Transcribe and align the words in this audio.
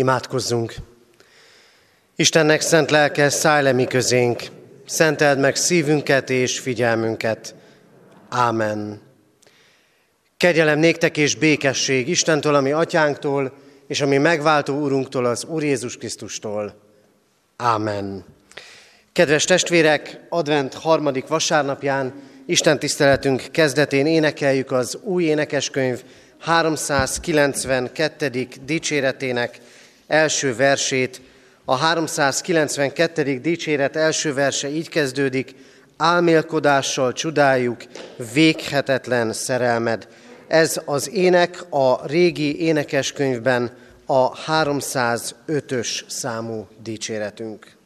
Imádkozzunk! 0.00 0.74
Istennek 2.16 2.60
szent 2.60 2.90
lelke, 2.90 3.28
szállj 3.28 3.62
le 3.62 3.72
mi 3.72 3.84
közénk, 3.84 4.42
szenteld 4.86 5.38
meg 5.38 5.56
szívünket 5.56 6.30
és 6.30 6.58
figyelmünket. 6.58 7.54
Ámen. 8.28 9.00
Kegyelem 10.36 10.78
néktek 10.78 11.16
és 11.16 11.34
békesség 11.34 12.08
Istentől, 12.08 12.54
ami 12.54 12.72
atyánktól, 12.72 13.52
és 13.86 14.00
ami 14.00 14.16
megváltó 14.16 14.80
úrunktól, 14.80 15.24
az 15.24 15.44
Úr 15.44 15.62
Jézus 15.62 15.96
Krisztustól. 15.96 16.74
Ámen. 17.56 18.24
Kedves 19.12 19.44
testvérek, 19.44 20.20
advent 20.28 20.74
harmadik 20.74 21.26
vasárnapján, 21.26 22.12
Isten 22.46 22.78
tiszteletünk 22.78 23.42
kezdetén 23.50 24.06
énekeljük 24.06 24.72
az 24.72 24.98
új 25.02 25.24
énekeskönyv 25.24 26.02
392. 26.38 28.48
dicséretének 28.64 29.60
első 30.10 30.56
versét. 30.56 31.20
A 31.64 31.76
392. 31.76 33.38
dicséret 33.38 33.96
első 33.96 34.34
verse 34.34 34.68
így 34.68 34.88
kezdődik, 34.88 35.54
álmélkodással 35.96 37.12
csodáljuk 37.12 37.82
véghetetlen 38.32 39.32
szerelmed. 39.32 40.08
Ez 40.48 40.80
az 40.84 41.10
ének 41.10 41.64
a 41.72 42.06
régi 42.06 42.60
énekeskönyvben 42.60 43.70
a 44.06 44.32
305-ös 44.32 46.00
számú 46.06 46.66
dicséretünk. 46.82 47.78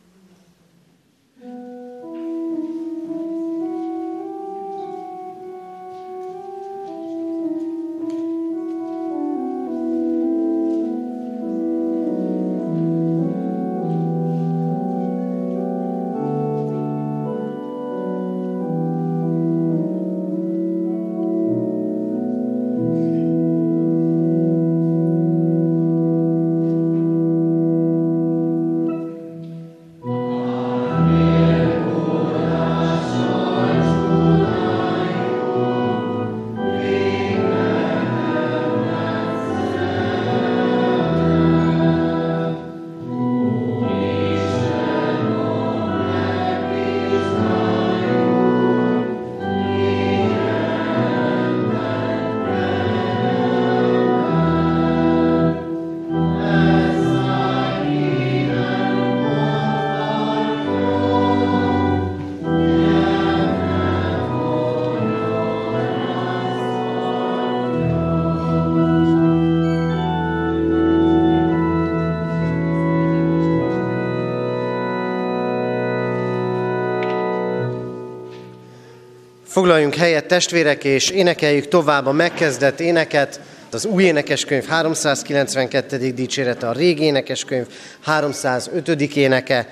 Foglaljunk 79.64 79.94
helyet 79.94 80.26
testvérek, 80.26 80.84
és 80.84 81.10
énekeljük 81.10 81.68
tovább 81.68 82.06
a 82.06 82.12
megkezdett 82.12 82.80
éneket, 82.80 83.40
az 83.72 83.84
új 83.84 84.02
énekeskönyv 84.02 84.66
392. 84.66 86.10
dicsérete, 86.10 86.68
a 86.68 86.72
régi 86.72 87.02
énekeskönyv 87.02 87.66
305. 88.00 88.88
éneke, 89.16 89.68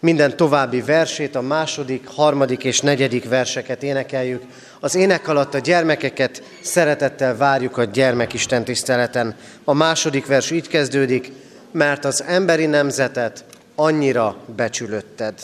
minden 0.00 0.36
további 0.36 0.80
versét, 0.80 1.34
a 1.34 1.40
második, 1.40 2.06
harmadik 2.06 2.64
és 2.64 2.80
negyedik 2.80 3.28
verseket 3.28 3.82
énekeljük. 3.82 4.42
Az 4.80 4.94
ének 4.94 5.28
alatt 5.28 5.54
a 5.54 5.58
gyermekeket 5.58 6.42
szeretettel 6.60 7.36
várjuk 7.36 7.76
a 7.76 7.84
gyermekisten 7.84 8.64
tiszteleten. 8.64 9.34
A 9.64 9.72
második 9.72 10.26
vers 10.26 10.50
így 10.50 10.68
kezdődik, 10.68 11.32
mert 11.72 12.04
az 12.04 12.24
emberi 12.26 12.66
nemzetet 12.66 13.44
annyira 13.74 14.36
becsülötted. 14.56 15.34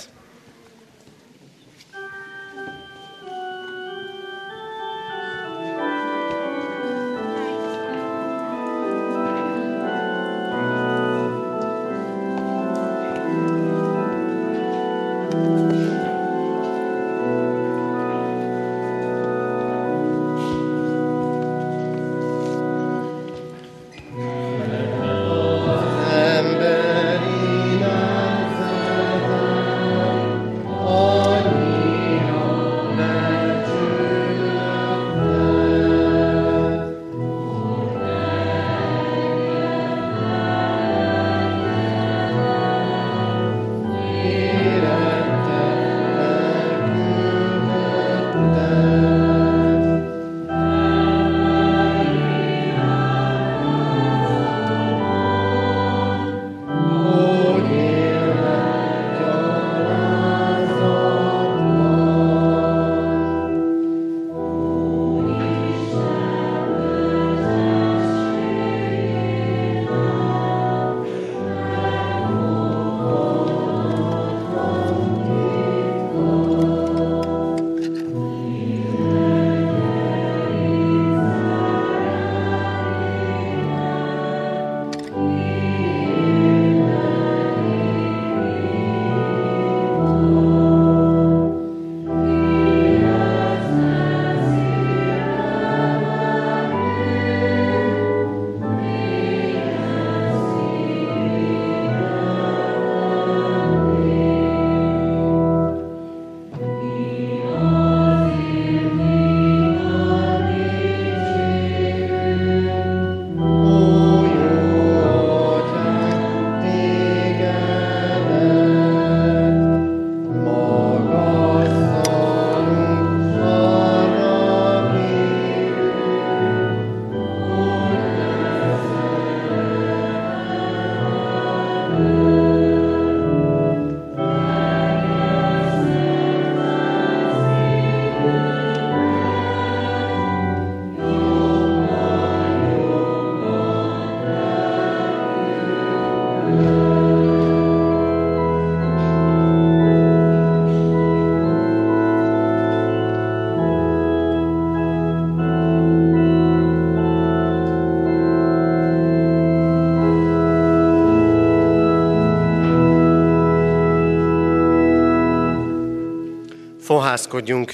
Fohászkodjunk. 167.13 167.73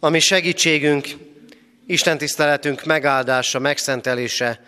Ami 0.00 0.18
segítségünk, 0.20 1.08
Isten 1.86 2.18
tiszteletünk 2.18 2.84
megáldása, 2.84 3.58
megszentelése, 3.58 4.60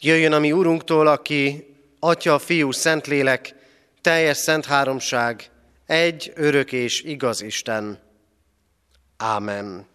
jöjjön 0.00 0.32
a 0.32 0.38
mi 0.38 0.52
Urunktól, 0.52 1.06
aki 1.06 1.66
Atya, 1.98 2.38
Fiú, 2.38 2.70
Szentlélek, 2.70 3.54
teljes 4.00 4.36
szent 4.36 4.64
háromság, 4.64 5.50
egy 5.86 6.32
örök 6.34 6.72
és 6.72 7.02
igaz 7.02 7.42
Isten. 7.42 7.98
Ámen. 9.16 9.86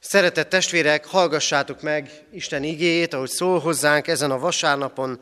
Szeretett 0.00 0.48
testvérek, 0.48 1.06
hallgassátok 1.06 1.82
meg 1.82 2.10
Isten 2.32 2.62
igéjét, 2.62 3.14
ahogy 3.14 3.30
szól 3.30 3.58
hozzánk 3.58 4.06
ezen 4.06 4.30
a 4.30 4.38
vasárnapon 4.38 5.20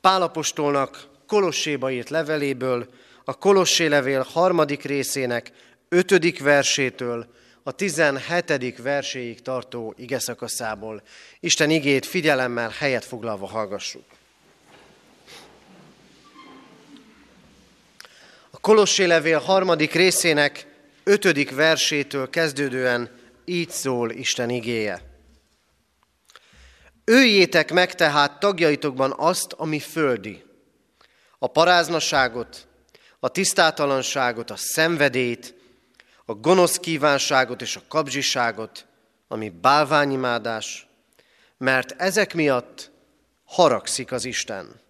Pálapostolnak 0.00 1.08
Kolosséba 1.26 1.90
írt 1.90 2.10
leveléből, 2.10 2.88
a 3.24 3.34
Kolossé 3.34 3.86
levél 3.86 4.26
harmadik 4.32 4.82
részének 4.82 5.52
ötödik 5.92 6.40
versétől 6.40 7.26
a 7.62 7.72
tizenhetedik 7.72 8.82
verséig 8.82 9.42
tartó 9.42 9.94
igeszakaszából. 9.96 11.02
Isten 11.40 11.70
igét 11.70 12.06
figyelemmel 12.06 12.70
helyet 12.78 13.04
foglalva 13.04 13.46
hallgassuk. 13.46 14.04
A 18.50 18.58
Kolossé 18.60 19.04
levél 19.04 19.38
harmadik 19.38 19.92
részének 19.92 20.66
ötödik 21.04 21.54
versétől 21.54 22.30
kezdődően 22.30 23.18
így 23.44 23.70
szól 23.70 24.10
Isten 24.10 24.50
igéje. 24.50 25.02
Őjétek 27.04 27.72
meg 27.72 27.94
tehát 27.94 28.40
tagjaitokban 28.40 29.14
azt, 29.16 29.52
ami 29.52 29.78
földi, 29.78 30.42
a 31.38 31.46
paráznaságot, 31.46 32.66
a 33.20 33.28
tisztátalanságot, 33.28 34.50
a 34.50 34.56
szenvedét, 34.56 35.54
a 36.30 36.34
gonosz 36.34 36.78
kívánságot 36.78 37.62
és 37.62 37.76
a 37.76 37.82
kapzsiságot, 37.88 38.86
ami 39.28 39.48
bálványimádás, 39.48 40.86
mert 41.58 41.92
ezek 42.00 42.34
miatt 42.34 42.90
haragszik 43.44 44.12
az 44.12 44.24
Isten. 44.24 44.80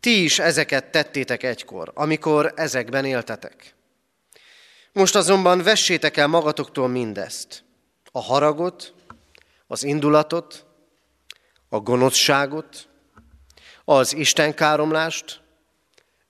Ti 0.00 0.24
is 0.24 0.38
ezeket 0.38 0.90
tettétek 0.90 1.42
egykor, 1.42 1.90
amikor 1.94 2.52
ezekben 2.56 3.04
éltetek. 3.04 3.74
Most 4.92 5.14
azonban 5.14 5.62
vessétek 5.62 6.16
el 6.16 6.26
magatoktól 6.26 6.88
mindezt, 6.88 7.64
a 8.12 8.20
haragot, 8.20 8.94
az 9.66 9.82
indulatot, 9.82 10.66
a 11.68 11.78
gonoszságot, 11.80 12.88
az 13.84 14.14
istenkáromlást, 14.14 15.40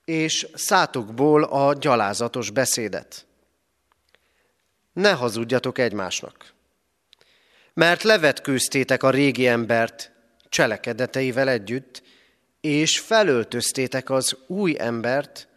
és 0.04 0.46
szátokból 0.54 1.42
a 1.42 1.74
gyalázatos 1.74 2.50
beszédet. 2.50 3.26
Ne 4.92 5.12
hazudjatok 5.12 5.78
egymásnak, 5.78 6.52
mert 7.74 8.02
levetkőztétek 8.02 9.02
a 9.02 9.10
régi 9.10 9.46
embert 9.46 10.12
cselekedeteivel 10.48 11.48
együtt, 11.48 12.02
és 12.60 12.98
felöltöztétek 12.98 14.10
az 14.10 14.36
új 14.46 14.74
embert, 14.78 15.48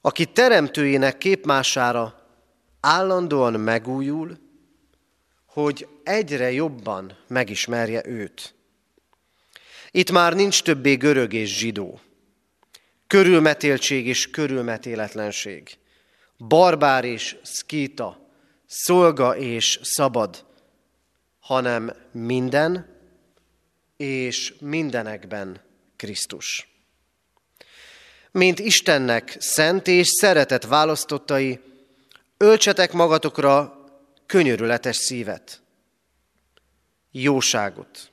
aki 0.00 0.26
teremtőjének 0.26 1.18
képmására 1.18 2.26
állandóan 2.80 3.52
megújul, 3.52 4.38
hogy 5.46 5.88
egyre 6.02 6.52
jobban 6.52 7.18
megismerje 7.26 8.06
őt. 8.06 8.54
Itt 9.90 10.10
már 10.10 10.34
nincs 10.34 10.62
többé 10.62 10.94
görög 10.94 11.32
és 11.32 11.58
zsidó, 11.58 12.00
körülmetéltség 13.06 14.06
és 14.06 14.30
körülmetéletlenség, 14.30 15.78
barbár 16.38 17.04
és 17.04 17.36
szkíta, 17.42 18.25
szolga 18.66 19.36
és 19.36 19.80
szabad, 19.82 20.44
hanem 21.40 21.92
minden 22.12 22.94
és 23.96 24.54
mindenekben 24.60 25.60
Krisztus. 25.96 26.68
Mint 28.30 28.58
Istennek 28.58 29.36
szent 29.38 29.86
és 29.86 30.08
szeretett 30.08 30.64
választottai, 30.64 31.60
öltsetek 32.36 32.92
magatokra 32.92 33.84
könyörületes 34.26 34.96
szívet, 34.96 35.62
jóságot, 37.10 38.10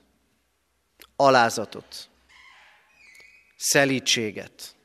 alázatot, 1.16 2.10
szelítséget, 3.56 4.76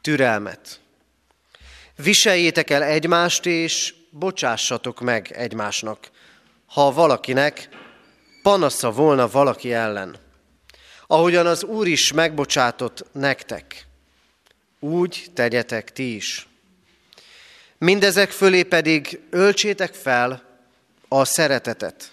türelmet. 0.00 0.80
Viseljétek 1.96 2.70
el 2.70 2.82
egymást, 2.82 3.46
és 3.46 3.94
bocsássatok 4.18 5.00
meg 5.00 5.32
egymásnak, 5.32 6.10
ha 6.66 6.92
valakinek 6.92 7.68
panasza 8.42 8.90
volna 8.90 9.28
valaki 9.28 9.72
ellen. 9.72 10.16
Ahogyan 11.06 11.46
az 11.46 11.64
Úr 11.64 11.86
is 11.86 12.12
megbocsátott 12.12 13.04
nektek, 13.12 13.86
úgy 14.80 15.26
tegyetek 15.34 15.92
ti 15.92 16.14
is. 16.14 16.48
Mindezek 17.78 18.30
fölé 18.30 18.62
pedig 18.62 19.20
öltsétek 19.30 19.94
fel 19.94 20.42
a 21.08 21.24
szeretetet, 21.24 22.12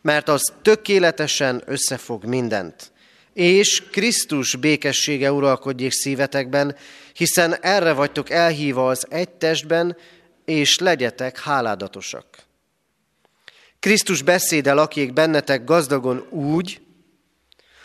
mert 0.00 0.28
az 0.28 0.52
tökéletesen 0.62 1.62
összefog 1.66 2.24
mindent, 2.24 2.92
és 3.32 3.82
Krisztus 3.90 4.56
békessége 4.56 5.32
uralkodjék 5.32 5.92
szívetekben, 5.92 6.76
hiszen 7.12 7.56
erre 7.60 7.92
vagytok 7.92 8.30
elhívva 8.30 8.88
az 8.88 9.06
egy 9.10 9.28
testben, 9.28 9.96
és 10.44 10.78
legyetek 10.78 11.40
háládatosak. 11.40 12.26
Krisztus 13.78 14.22
beszéde 14.22 14.72
lakjék 14.72 15.12
bennetek 15.12 15.64
gazdagon 15.64 16.26
úgy, 16.30 16.80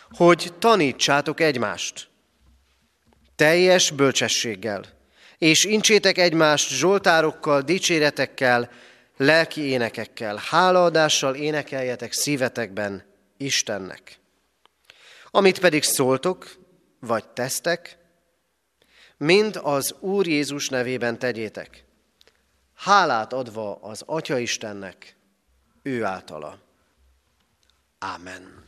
hogy 0.09 0.53
tanítsátok 0.59 1.39
egymást, 1.39 2.07
teljes 3.35 3.91
bölcsességgel, 3.91 4.85
és 5.37 5.65
incsétek 5.65 6.17
egymást 6.17 6.69
zsoltárokkal, 6.69 7.61
dicséretekkel, 7.61 8.71
lelki 9.17 9.61
énekekkel, 9.61 10.41
hálaadással 10.49 11.35
énekeljetek 11.35 12.11
szívetekben 12.11 13.03
Istennek. 13.37 14.19
Amit 15.31 15.59
pedig 15.59 15.83
szóltok, 15.83 16.55
vagy 16.99 17.27
tesztek, 17.27 17.97
mind 19.17 19.59
az 19.63 19.95
Úr 19.99 20.27
Jézus 20.27 20.69
nevében 20.69 21.19
tegyétek, 21.19 21.83
hálát 22.79 23.33
adva 23.33 23.75
az 23.75 24.03
Atya 24.05 24.37
Istennek, 24.37 25.15
ő 25.81 26.03
általa. 26.03 26.59
Ámen. 27.99 28.67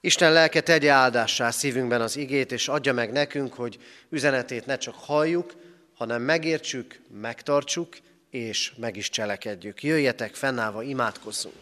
Isten 0.00 0.32
lelke 0.32 0.60
tegye 0.60 0.90
áldássá 0.90 1.50
szívünkben 1.50 2.00
az 2.00 2.16
igét, 2.16 2.52
és 2.52 2.68
adja 2.68 2.92
meg 2.92 3.12
nekünk, 3.12 3.54
hogy 3.54 3.78
üzenetét 4.08 4.66
ne 4.66 4.76
csak 4.78 4.94
halljuk, 4.94 5.54
hanem 5.94 6.22
megértsük, 6.22 7.00
megtartsuk, 7.20 7.96
és 8.30 8.72
meg 8.76 8.96
is 8.96 9.10
cselekedjük. 9.10 9.82
Jöjjetek, 9.82 10.34
fennállva 10.34 10.82
imádkozzunk. 10.82 11.56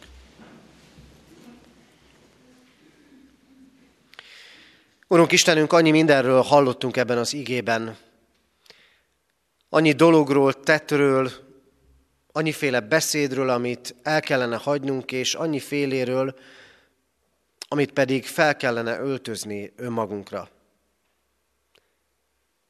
Urunk 5.07 5.31
Istenünk, 5.31 5.73
annyi 5.73 5.91
mindenről 5.91 6.41
hallottunk 6.41 6.97
ebben 6.97 7.17
az 7.17 7.33
igében, 7.33 7.97
annyi 9.75 9.91
dologról, 9.91 10.53
tettről, 10.53 11.31
annyiféle 12.31 12.79
beszédről, 12.79 13.49
amit 13.49 13.95
el 14.03 14.21
kellene 14.21 14.55
hagynunk, 14.55 15.11
és 15.11 15.33
annyi 15.33 15.59
féléről, 15.59 16.35
amit 17.67 17.91
pedig 17.91 18.25
fel 18.25 18.55
kellene 18.55 18.99
öltözni 18.99 19.73
önmagunkra. 19.75 20.49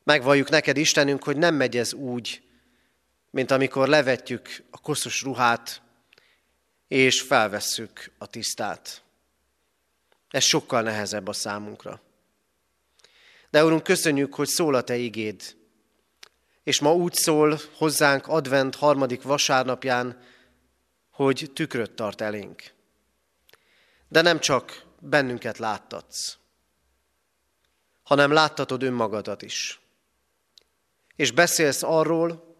Megvalljuk 0.04 0.50
neked, 0.50 0.78
Istenünk, 0.78 1.24
hogy 1.24 1.38
nem 1.38 1.56
megy 1.56 1.78
ez 1.78 1.94
úgy, 1.94 2.42
mint 3.30 3.52
amikor 3.52 3.88
levetjük 3.88 4.64
a 4.70 4.78
koszos 4.78 5.22
ruhát, 5.22 5.82
és 6.88 7.22
felvesszük 7.22 8.12
a 8.18 8.28
tisztát. 8.28 9.02
Ez 10.30 10.44
sokkal 10.44 10.82
nehezebb 10.82 11.28
a 11.28 11.34
számunkra. 11.34 12.02
De 13.50 13.64
Urunk, 13.64 13.84
köszönjük, 13.84 14.34
hogy 14.34 14.48
szól 14.48 14.76
a 14.76 14.82
Te 14.82 14.96
igéd, 14.96 15.56
és 16.66 16.80
ma 16.80 16.94
úgy 16.94 17.14
szól 17.14 17.60
hozzánk 17.78 18.28
advent 18.28 18.76
harmadik 18.76 19.22
vasárnapján, 19.22 20.22
hogy 21.12 21.52
tükröt 21.54 21.92
tart 21.92 22.22
elénk. 22.22 22.74
De 24.08 24.22
nem 24.22 24.40
csak 24.40 24.84
bennünket 25.00 25.58
láttatsz, 25.58 26.38
hanem 28.04 28.32
láttatod 28.32 28.84
önmagadat 28.84 29.42
is. 29.42 29.80
És 31.16 31.32
beszélsz 31.32 31.84
arról, 31.84 32.56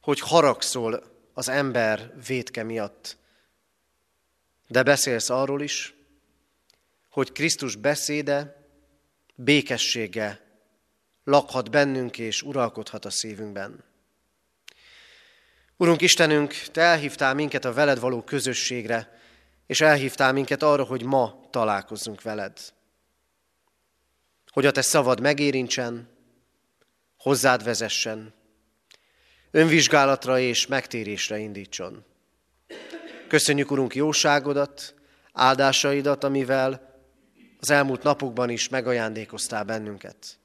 hogy 0.00 0.20
haragszol 0.20 1.02
az 1.34 1.48
ember 1.48 2.14
vétke 2.26 2.62
miatt. 2.62 3.16
De 4.66 4.82
beszélsz 4.82 5.30
arról 5.30 5.62
is, 5.62 5.94
hogy 7.08 7.32
Krisztus 7.32 7.76
beszéde 7.76 8.66
békessége 9.34 10.47
lakhat 11.28 11.70
bennünk 11.70 12.18
és 12.18 12.42
uralkodhat 12.42 13.04
a 13.04 13.10
szívünkben. 13.10 13.84
Urunk 15.76 16.00
Istenünk, 16.00 16.52
Te 16.52 16.80
elhívtál 16.80 17.34
minket 17.34 17.64
a 17.64 17.72
veled 17.72 18.00
való 18.00 18.22
közösségre, 18.22 19.18
és 19.66 19.80
elhívtál 19.80 20.32
minket 20.32 20.62
arra, 20.62 20.84
hogy 20.84 21.02
ma 21.02 21.48
találkozzunk 21.50 22.22
veled. 22.22 22.58
Hogy 24.50 24.66
a 24.66 24.70
Te 24.70 24.82
szavad 24.82 25.20
megérintsen, 25.20 26.08
hozzád 27.16 27.64
vezessen, 27.64 28.34
önvizsgálatra 29.50 30.38
és 30.38 30.66
megtérésre 30.66 31.38
indítson. 31.38 32.04
Köszönjük, 33.28 33.70
Urunk, 33.70 33.94
jóságodat, 33.94 34.94
áldásaidat, 35.32 36.24
amivel 36.24 36.96
az 37.60 37.70
elmúlt 37.70 38.02
napokban 38.02 38.50
is 38.50 38.68
megajándékoztál 38.68 39.64
bennünket. 39.64 40.38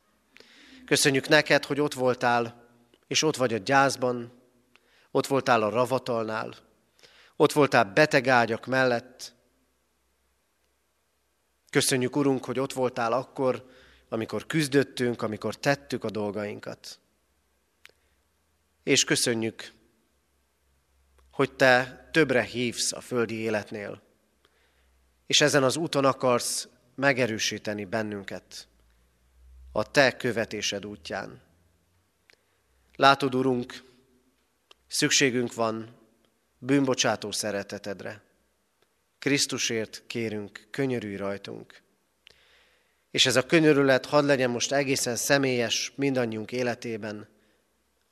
Köszönjük 0.93 1.27
neked, 1.27 1.65
hogy 1.65 1.79
ott 1.79 1.93
voltál, 1.93 2.67
és 3.07 3.23
ott 3.23 3.35
vagy 3.35 3.53
a 3.53 3.57
gyászban, 3.57 4.31
ott 5.11 5.27
voltál 5.27 5.61
a 5.63 5.69
ravatalnál, 5.69 6.55
ott 7.35 7.51
voltál 7.51 7.83
beteg 7.83 8.27
ágyak 8.27 8.65
mellett. 8.65 9.33
Köszönjük, 11.69 12.15
Urunk, 12.15 12.45
hogy 12.45 12.59
ott 12.59 12.73
voltál 12.73 13.13
akkor, 13.13 13.69
amikor 14.09 14.45
küzdöttünk, 14.45 15.21
amikor 15.21 15.55
tettük 15.55 16.03
a 16.03 16.09
dolgainkat. 16.09 16.99
És 18.83 19.03
köszönjük, 19.03 19.71
hogy 21.31 21.51
Te 21.51 22.09
többre 22.11 22.41
hívsz 22.41 22.91
a 22.91 23.01
földi 23.01 23.35
életnél, 23.35 24.01
és 25.25 25.41
ezen 25.41 25.63
az 25.63 25.75
úton 25.75 26.05
akarsz 26.05 26.67
megerősíteni 26.95 27.85
bennünket 27.85 28.67
a 29.75 29.91
Te 29.91 30.17
követésed 30.17 30.85
útján. 30.85 31.41
Látod, 32.95 33.35
Urunk, 33.35 33.83
szükségünk 34.87 35.53
van 35.53 35.95
bűnbocsátó 36.57 37.31
szeretetedre. 37.31 38.23
Krisztusért 39.19 40.03
kérünk, 40.07 40.67
könyörülj 40.71 41.15
rajtunk. 41.15 41.81
És 43.11 43.25
ez 43.25 43.35
a 43.35 43.45
könyörület 43.45 44.05
hadd 44.05 44.25
legyen 44.25 44.49
most 44.49 44.71
egészen 44.71 45.15
személyes 45.15 45.91
mindannyiunk 45.95 46.51
életében, 46.51 47.29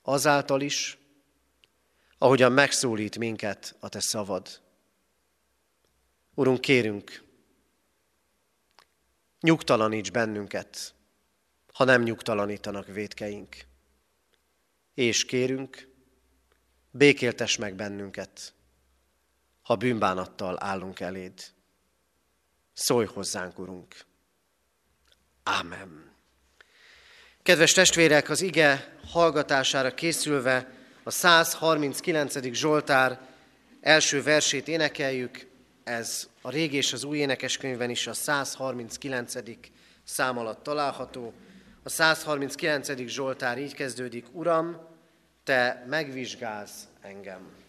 azáltal 0.01 0.61
is, 0.61 0.97
ahogyan 2.17 2.51
megszólít 2.51 3.17
minket 3.17 3.75
a 3.79 3.89
Te 3.89 3.99
szavad. 3.99 4.61
Urunk, 6.33 6.61
kérünk, 6.61 7.23
nyugtalaníts 9.39 10.11
bennünket, 10.11 10.93
ha 11.81 11.87
nem 11.87 12.03
nyugtalanítanak 12.03 12.87
védkeink. 12.87 13.55
És 14.93 15.25
kérünk, 15.25 15.87
békéltes 16.91 17.57
meg 17.57 17.75
bennünket, 17.75 18.53
ha 19.61 19.75
bűnbánattal 19.75 20.63
állunk 20.63 20.99
eléd. 20.99 21.33
Szólj 22.73 23.05
hozzánk, 23.05 23.59
Urunk! 23.59 23.95
Ámen. 25.43 26.11
Kedves 27.43 27.71
testvérek, 27.71 28.29
az 28.29 28.41
ige 28.41 28.97
hallgatására 29.11 29.93
készülve 29.93 30.71
a 31.03 31.11
139. 31.11 32.53
Zsoltár 32.53 33.19
első 33.79 34.23
versét 34.23 34.67
énekeljük, 34.67 35.47
ez 35.83 36.29
a 36.41 36.49
régi 36.49 36.77
és 36.77 36.93
az 36.93 37.03
új 37.03 37.17
énekeskönyvben 37.17 37.89
is 37.89 38.07
a 38.07 38.13
139. 38.13 39.33
szám 40.03 40.37
alatt 40.37 40.63
található. 40.63 41.33
A 41.83 41.89
139. 41.89 43.07
Zsoltár 43.07 43.57
így 43.57 43.73
kezdődik, 43.73 44.25
Uram, 44.31 44.77
Te 45.43 45.85
megvizsgálsz 45.87 46.87
engem. 47.01 47.60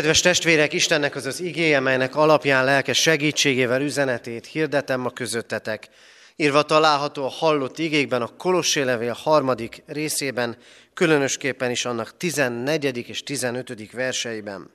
Kedves 0.00 0.20
testvérek, 0.20 0.72
Istennek 0.72 1.14
az 1.14 1.26
az 1.26 1.40
igéje, 1.40 1.80
melynek 1.80 2.16
alapján 2.16 2.64
lelkes 2.64 2.98
segítségével 2.98 3.82
üzenetét 3.82 4.46
hirdetem 4.46 5.00
ma 5.00 5.10
közöttetek. 5.10 5.88
Írva 6.36 6.62
található 6.62 7.24
a 7.24 7.28
hallott 7.28 7.78
igékben 7.78 8.22
a 8.22 8.36
Kolossé 8.36 8.82
levél 8.82 9.12
harmadik 9.12 9.82
részében, 9.86 10.56
különösképpen 10.94 11.70
is 11.70 11.84
annak 11.84 12.16
14. 12.16 13.08
és 13.08 13.22
15. 13.22 13.92
verseiben. 13.92 14.70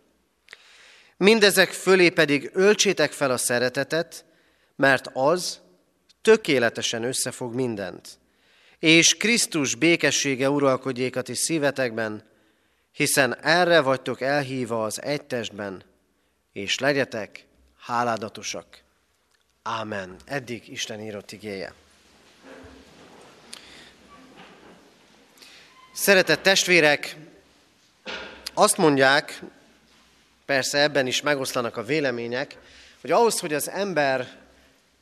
Mindezek 1.18 1.72
fölé 1.72 2.10
pedig 2.10 2.50
öltsétek 2.54 3.12
fel 3.12 3.32
a 3.32 3.38
szeretetet, 3.38 4.26
mert 4.76 5.10
az 5.14 5.60
tökéletesen 6.22 7.04
összefog 7.04 7.54
mindent. 7.54 8.10
És 8.80 9.18
Krisztus 9.18 9.76
békessége 9.76 10.50
uralkodjék 10.50 11.16
a 11.16 11.22
ti 11.22 11.34
szívetekben, 11.34 12.34
hiszen 12.96 13.36
erre 13.42 13.82
vagytok 13.82 14.22
elhívva 14.22 14.84
az 14.84 15.02
egy 15.02 15.24
testben, 15.24 15.84
és 16.54 16.80
legyetek 16.80 17.46
háládatosak. 17.80 18.66
Ámen. 19.64 20.16
Eddig 20.26 20.68
Isten 20.68 21.00
írott 21.00 21.32
igéje. 21.32 21.74
Szeretett 25.94 26.42
testvérek, 26.42 27.16
azt 28.54 28.78
mondják, 28.78 29.42
persze 30.46 30.82
ebben 30.82 31.08
is 31.08 31.22
megoszlanak 31.22 31.78
a 31.78 31.84
vélemények, 31.84 32.58
hogy 33.02 33.12
ahhoz, 33.12 33.40
hogy 33.40 33.54
az 33.54 33.70
ember 33.70 34.28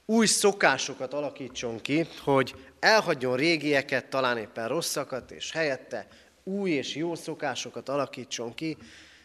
új 0.06 0.26
szokásokat 0.26 1.14
alakítson 1.14 1.82
ki, 1.82 2.08
hogy 2.24 2.56
elhagyjon 2.80 3.36
régieket, 3.36 4.06
talán 4.06 4.38
éppen 4.38 4.68
rosszakat, 4.68 5.32
és 5.32 5.52
helyette 5.52 6.08
új 6.44 6.72
és 6.72 6.96
jó 6.96 7.16
szokásokat 7.16 7.90
alakítson 7.90 8.54
ki, 8.54 8.78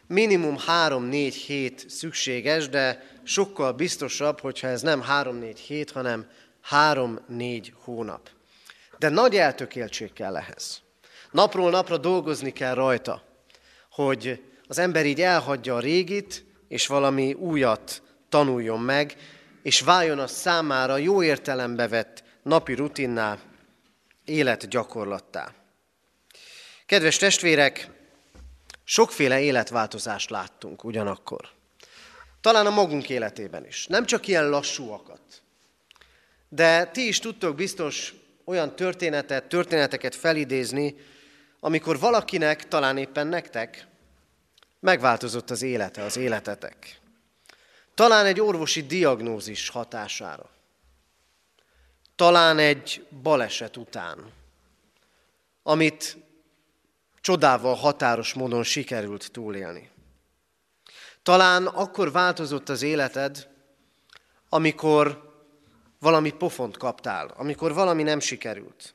minimum 0.06 0.56
3-4 0.66 1.34
hét 1.46 1.84
szükséges, 1.88 2.68
de 2.68 3.02
sokkal 3.22 3.72
biztosabb, 3.72 4.40
hogyha 4.40 4.68
ez 4.68 4.82
nem 4.82 5.04
3-4 5.10 5.56
hét, 5.66 5.90
hanem 5.90 6.26
3-4 6.70 7.66
hónap. 7.84 8.30
De 8.98 9.08
nagy 9.08 9.36
eltökéltség 9.36 10.12
kell 10.12 10.36
ehhez. 10.36 10.82
Napról 11.30 11.70
napra 11.70 11.96
dolgozni 11.96 12.52
kell 12.52 12.74
rajta, 12.74 13.22
hogy 13.90 14.42
az 14.68 14.78
ember 14.78 15.06
így 15.06 15.20
elhagyja 15.20 15.74
a 15.74 15.80
régit, 15.80 16.44
és 16.68 16.86
valami 16.86 17.32
újat 17.32 18.02
tanuljon 18.28 18.80
meg, 18.80 19.16
és 19.62 19.80
váljon 19.80 20.18
a 20.18 20.26
számára 20.26 20.96
jó 20.96 21.22
értelembe 21.22 21.88
vett 21.88 22.22
napi 22.42 22.74
rutinná, 22.74 23.38
életgyakorlattá. 24.24 25.57
Kedves 26.88 27.16
testvérek, 27.16 27.90
sokféle 28.84 29.40
életváltozást 29.40 30.30
láttunk 30.30 30.84
ugyanakkor. 30.84 31.48
Talán 32.40 32.66
a 32.66 32.70
magunk 32.70 33.08
életében 33.08 33.66
is. 33.66 33.86
Nem 33.86 34.04
csak 34.04 34.26
ilyen 34.26 34.48
lassúakat. 34.48 35.20
De 36.48 36.86
ti 36.86 37.06
is 37.06 37.18
tudtok 37.18 37.54
biztos 37.54 38.14
olyan 38.44 38.76
történetet, 38.76 39.48
történeteket 39.48 40.14
felidézni, 40.14 40.94
amikor 41.60 41.98
valakinek, 41.98 42.68
talán 42.68 42.96
éppen 42.98 43.26
nektek, 43.26 43.86
megváltozott 44.80 45.50
az 45.50 45.62
élete, 45.62 46.02
az 46.02 46.16
életetek. 46.16 47.00
Talán 47.94 48.26
egy 48.26 48.40
orvosi 48.40 48.82
diagnózis 48.82 49.68
hatására. 49.68 50.50
Talán 52.16 52.58
egy 52.58 53.06
baleset 53.22 53.76
után, 53.76 54.32
amit 55.62 56.26
csodával 57.28 57.74
határos 57.74 58.32
módon 58.32 58.62
sikerült 58.62 59.30
túlélni. 59.32 59.90
Talán 61.22 61.66
akkor 61.66 62.12
változott 62.12 62.68
az 62.68 62.82
életed, 62.82 63.48
amikor 64.48 65.32
valami 65.98 66.30
pofont 66.30 66.76
kaptál, 66.76 67.32
amikor 67.36 67.74
valami 67.74 68.02
nem 68.02 68.20
sikerült. 68.20 68.94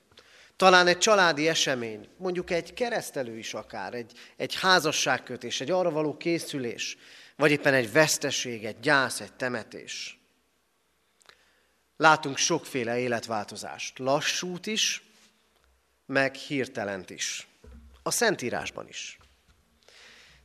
Talán 0.56 0.88
egy 0.88 0.98
családi 0.98 1.48
esemény, 1.48 2.10
mondjuk 2.18 2.50
egy 2.50 2.74
keresztelő 2.74 3.38
is 3.38 3.54
akár, 3.54 3.94
egy, 3.94 4.12
egy 4.38 4.56
házasságkötés, 4.56 5.62
egy 5.62 5.72
arra 5.72 5.92
való 5.92 6.18
készülés, 6.18 6.98
vagy 7.36 7.52
éppen 7.52 7.74
egy 7.74 7.92
veszteség, 7.92 8.66
egy 8.66 8.80
gyász, 8.80 9.20
egy 9.20 9.34
temetés. 9.34 10.20
Látunk 11.98 12.38
sokféle 12.38 12.98
életváltozást, 13.00 14.00
lassút 14.00 14.66
is, 14.66 15.04
meg 16.06 16.36
hirtelent 16.36 17.10
is. 17.10 17.48
A 18.04 18.12
Szentírásban 18.12 18.88
is. 18.88 19.18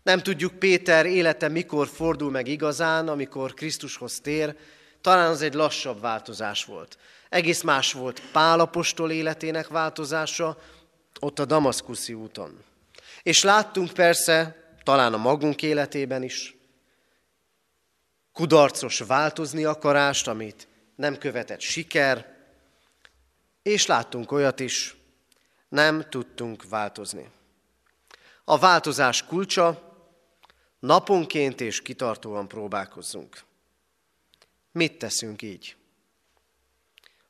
Nem 0.03 0.23
tudjuk 0.23 0.59
Péter 0.59 1.07
élete 1.07 1.49
mikor 1.49 1.89
fordul 1.89 2.31
meg 2.31 2.47
igazán, 2.47 3.09
amikor 3.09 3.55
Krisztushoz 3.55 4.21
tér, 4.21 4.57
talán 5.01 5.31
az 5.31 5.43
egy 5.43 5.55
lassabb 5.55 6.01
változás 6.01 6.65
volt. 6.65 6.99
Egész 7.29 7.63
más 7.63 7.93
volt 7.93 8.23
Pálapostól 8.33 9.11
életének 9.11 9.69
változása, 9.69 10.59
ott 11.21 11.39
a 11.39 11.45
Damaszkuszi 11.45 12.15
úton. 12.15 12.65
És 13.23 13.43
láttunk 13.43 13.93
persze, 13.93 14.57
talán 14.83 15.15
a 15.15 15.17
magunk 15.17 15.63
életében 15.63 16.23
is, 16.23 16.57
kudarcos 18.33 18.99
változni 18.99 19.65
akarást, 19.65 20.29
amit 20.29 20.69
nem 20.97 21.19
követett 21.19 21.61
siker, 21.61 22.37
és 23.63 23.87
láttunk 23.87 24.33
olyat 24.33 24.61
is, 24.61 24.97
nem 25.69 26.07
tudtunk 26.09 26.69
változni. 26.69 27.31
A 28.51 28.59
változás 28.59 29.25
kulcsa, 29.25 29.97
naponként 30.79 31.61
és 31.61 31.83
kitartóan 31.83 32.49
próbálkozzunk. 32.49 33.45
Mit 34.73 34.99
teszünk 34.99 35.43
így? 35.43 35.77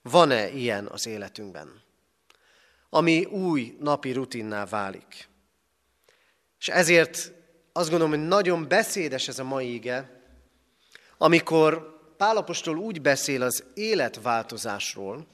Van-e 0.03 0.49
ilyen 0.49 0.87
az 0.87 1.07
életünkben, 1.07 1.83
ami 2.91 3.25
új 3.25 3.77
napi 3.81 4.13
rutinná 4.13 4.65
válik? 4.65 5.29
És 6.59 6.69
ezért 6.69 7.33
azt 7.73 7.91
gondolom, 7.91 8.19
hogy 8.19 8.29
nagyon 8.29 8.69
beszédes 8.69 9.29
ez 9.29 9.39
a 9.39 9.45
mai 9.45 9.75
ige, 9.75 10.23
amikor 11.17 11.99
Pálapostól 12.17 12.77
úgy 12.79 13.01
beszél 13.01 13.43
az 13.43 13.65
életváltozásról, 13.75 15.27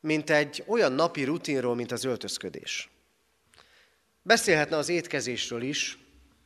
mint 0.00 0.30
egy 0.30 0.64
olyan 0.66 0.92
napi 0.92 1.24
rutinról, 1.24 1.74
mint 1.74 1.92
az 1.92 2.04
öltözködés. 2.04 2.91
Beszélhetne 4.22 4.76
az 4.76 4.88
étkezésről 4.88 5.62
is, 5.62 5.98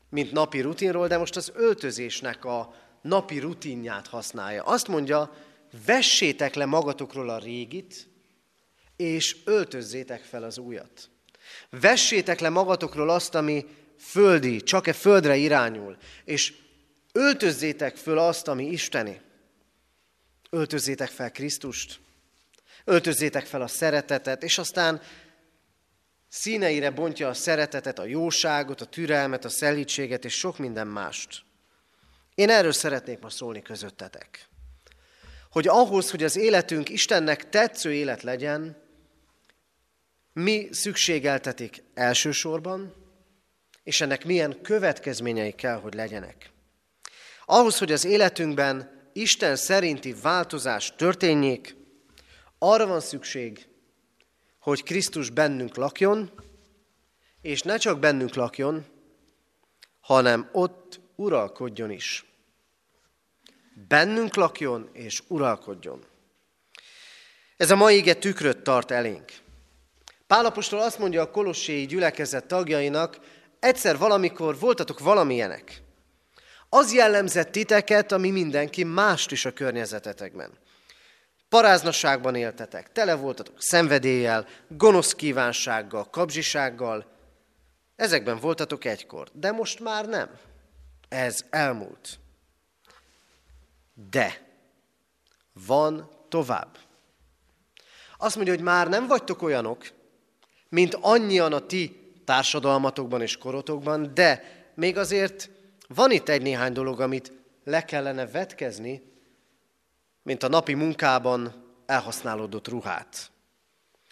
mint 0.09 0.33
napi 0.33 0.61
rutinról, 0.61 1.07
de 1.07 1.19
most 1.19 1.37
az 1.37 1.53
öltözésnek 1.55 2.45
a 2.45 2.75
napi 3.03 3.39
rutinját 3.39 4.07
használja. 4.07 4.63
Azt 4.63 4.89
mondja, 4.89 5.35
vessétek 5.87 6.55
le 6.55 6.65
magatokról 6.65 7.29
a 7.29 7.39
régit, 7.39 8.09
és 8.97 9.37
öltözzétek 9.45 10.23
fel 10.23 10.43
az 10.43 10.59
újat. 10.59 11.11
Vessétek 11.71 12.41
le 12.41 12.49
magatokról 12.49 13.11
azt, 13.11 13.35
ami 13.35 13.67
földi, 13.99 14.63
csak 14.63 14.87
e 14.87 14.93
földre 14.93 15.37
irányul, 15.37 15.97
és 16.25 16.55
öltözzétek 17.13 17.97
föl 17.97 18.19
azt, 18.19 18.49
ami 18.49 18.67
isteni. 18.67 19.21
Öltözzétek 20.51 21.09
fel 21.09 21.31
Krisztust, 21.31 22.01
öltözzétek 22.85 23.47
fel 23.47 23.63
a 23.63 23.67
szeretetet, 23.67 24.43
és 24.43 24.59
aztán 24.59 25.01
színeire 26.37 26.91
bontja 26.91 27.29
a 27.29 27.35
szeretetet, 27.35 27.99
a 27.99 28.05
jóságot, 28.05 28.81
a 28.81 28.85
türelmet, 28.85 29.45
a 29.45 29.49
szelítséget 29.49 30.25
és 30.25 30.35
sok 30.35 30.59
minden 30.59 30.87
mást. 30.87 31.43
Én 32.35 32.51
erről 32.51 32.73
szeretnék 32.73 33.19
ma 33.19 33.31
szólni 33.31 33.63
közöttetek. 33.63 34.49
Hogy 35.51 35.69
ahhoz, 35.69 36.11
hogy 36.11 36.25
az 36.25 36.37
életünk 36.37 36.89
Istennek 36.89 37.49
tetsző 37.49 37.93
élet 37.93 38.23
legyen, 38.23 38.77
mi 40.33 40.69
szükségeltetik 40.71 41.83
elsősorban, 41.95 42.95
és 43.83 44.01
ennek 44.01 44.25
milyen 44.25 44.63
következményei 44.63 45.53
kell, 45.53 45.81
hogy 45.81 45.95
legyenek. 45.95 46.51
Ahhoz, 47.45 47.79
hogy 47.79 47.93
az 47.93 48.05
életünkben 48.05 49.09
Isten 49.13 49.57
szerinti 49.57 50.15
változás 50.23 50.95
történjék, 50.97 51.77
arra 52.59 52.87
van 52.87 53.01
szükség, 53.01 53.67
hogy 54.67 54.83
Krisztus 54.83 55.31
bennünk 55.31 55.77
lakjon, 55.77 56.31
és 57.41 57.63
ne 57.63 57.77
csak 57.77 57.99
bennünk 57.99 58.35
lakjon, 58.35 58.85
hanem 60.01 60.49
ott 60.53 61.01
uralkodjon 61.17 61.91
is. 61.91 62.25
Bennünk 63.89 64.35
lakjon 64.35 64.89
és 64.93 65.23
uralkodjon. 65.27 66.05
Ez 67.57 67.71
a 67.71 67.77
mai 67.77 67.97
ige 67.97 68.15
tükröt 68.15 68.63
tart 68.63 68.91
elénk. 68.91 69.33
Pálapostól 70.27 70.81
azt 70.81 70.99
mondja 70.99 71.23
a 71.23 71.31
kolosséi 71.31 71.87
gyülekezet 71.87 72.47
tagjainak, 72.47 73.19
egyszer 73.59 73.99
valamikor 73.99 74.59
voltatok 74.59 74.99
valamilyenek. 74.99 75.83
Az 76.69 76.93
jellemzett 76.93 77.53
titeket, 77.53 78.13
ami 78.13 78.31
mindenki 78.31 78.85
mást 78.85 79.33
is 79.33 79.45
a 79.45 79.53
környezetetekben. 79.53 80.59
Paráznasságban 81.57 82.35
éltetek, 82.35 82.93
tele 82.93 83.15
voltatok 83.15 83.55
szenvedéllyel, 83.59 84.47
gonosz 84.69 85.15
kívánsággal, 85.15 86.11
kapzsisággal. 86.11 87.07
Ezekben 87.95 88.39
voltatok 88.39 88.85
egykor, 88.85 89.29
de 89.33 89.53
most 89.53 89.81
már 89.81 90.07
nem. 90.07 90.31
Ez 91.09 91.45
elmúlt. 91.51 92.19
De 94.11 94.47
van 95.67 96.11
tovább. 96.29 96.79
Azt 98.19 98.35
mondja, 98.37 98.55
hogy 98.55 98.63
már 98.63 98.89
nem 98.89 99.07
vagytok 99.07 99.43
olyanok, 99.43 99.89
mint 100.69 100.99
annyian 101.01 101.53
a 101.53 101.67
ti 101.67 102.13
társadalmatokban 102.25 103.23
és 103.23 103.37
korotokban, 103.37 104.15
de 104.15 104.43
még 104.75 104.97
azért 104.97 105.51
van 105.89 106.11
itt 106.11 106.29
egy 106.29 106.43
néhány 106.43 106.73
dolog, 106.73 107.01
amit 107.01 107.33
le 107.65 107.85
kellene 107.85 108.27
vetkezni, 108.27 109.03
mint 110.27 110.43
a 110.43 110.49
napi 110.49 110.75
munkában 110.75 111.65
elhasználódott 111.87 112.69
ruhát. 112.69 113.31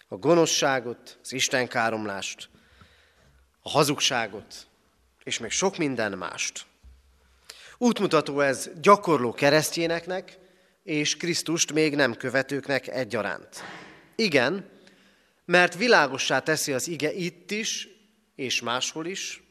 A 0.09 0.17
gonoszságot, 0.17 1.19
az 1.23 1.33
istenkáromlást, 1.33 2.49
a 3.63 3.71
hazugságot, 3.71 4.67
és 5.23 5.39
még 5.39 5.51
sok 5.51 5.77
minden 5.77 6.13
mást. 6.19 6.67
Útmutató 7.79 8.41
ez 8.41 8.71
gyakorló 8.81 9.33
keresztjéneknek, 9.33 10.39
és 10.83 11.17
Krisztust 11.17 11.73
még 11.73 11.95
nem 11.95 12.15
követőknek 12.15 12.89
egyaránt. 12.89 13.63
Igen, 14.17 14.71
mert 15.45 15.75
világossá 15.75 16.39
teszi 16.39 16.73
az 16.73 16.89
ige 16.89 17.13
itt 17.13 17.51
is, 17.51 17.89
és 18.35 18.61
máshol 18.61 19.07
is, 19.07 19.43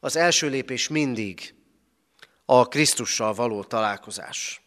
az 0.00 0.16
első 0.16 0.48
lépés 0.48 0.88
mindig 0.88 1.54
a 2.44 2.68
Krisztussal 2.68 3.34
való 3.34 3.64
találkozás. 3.64 4.60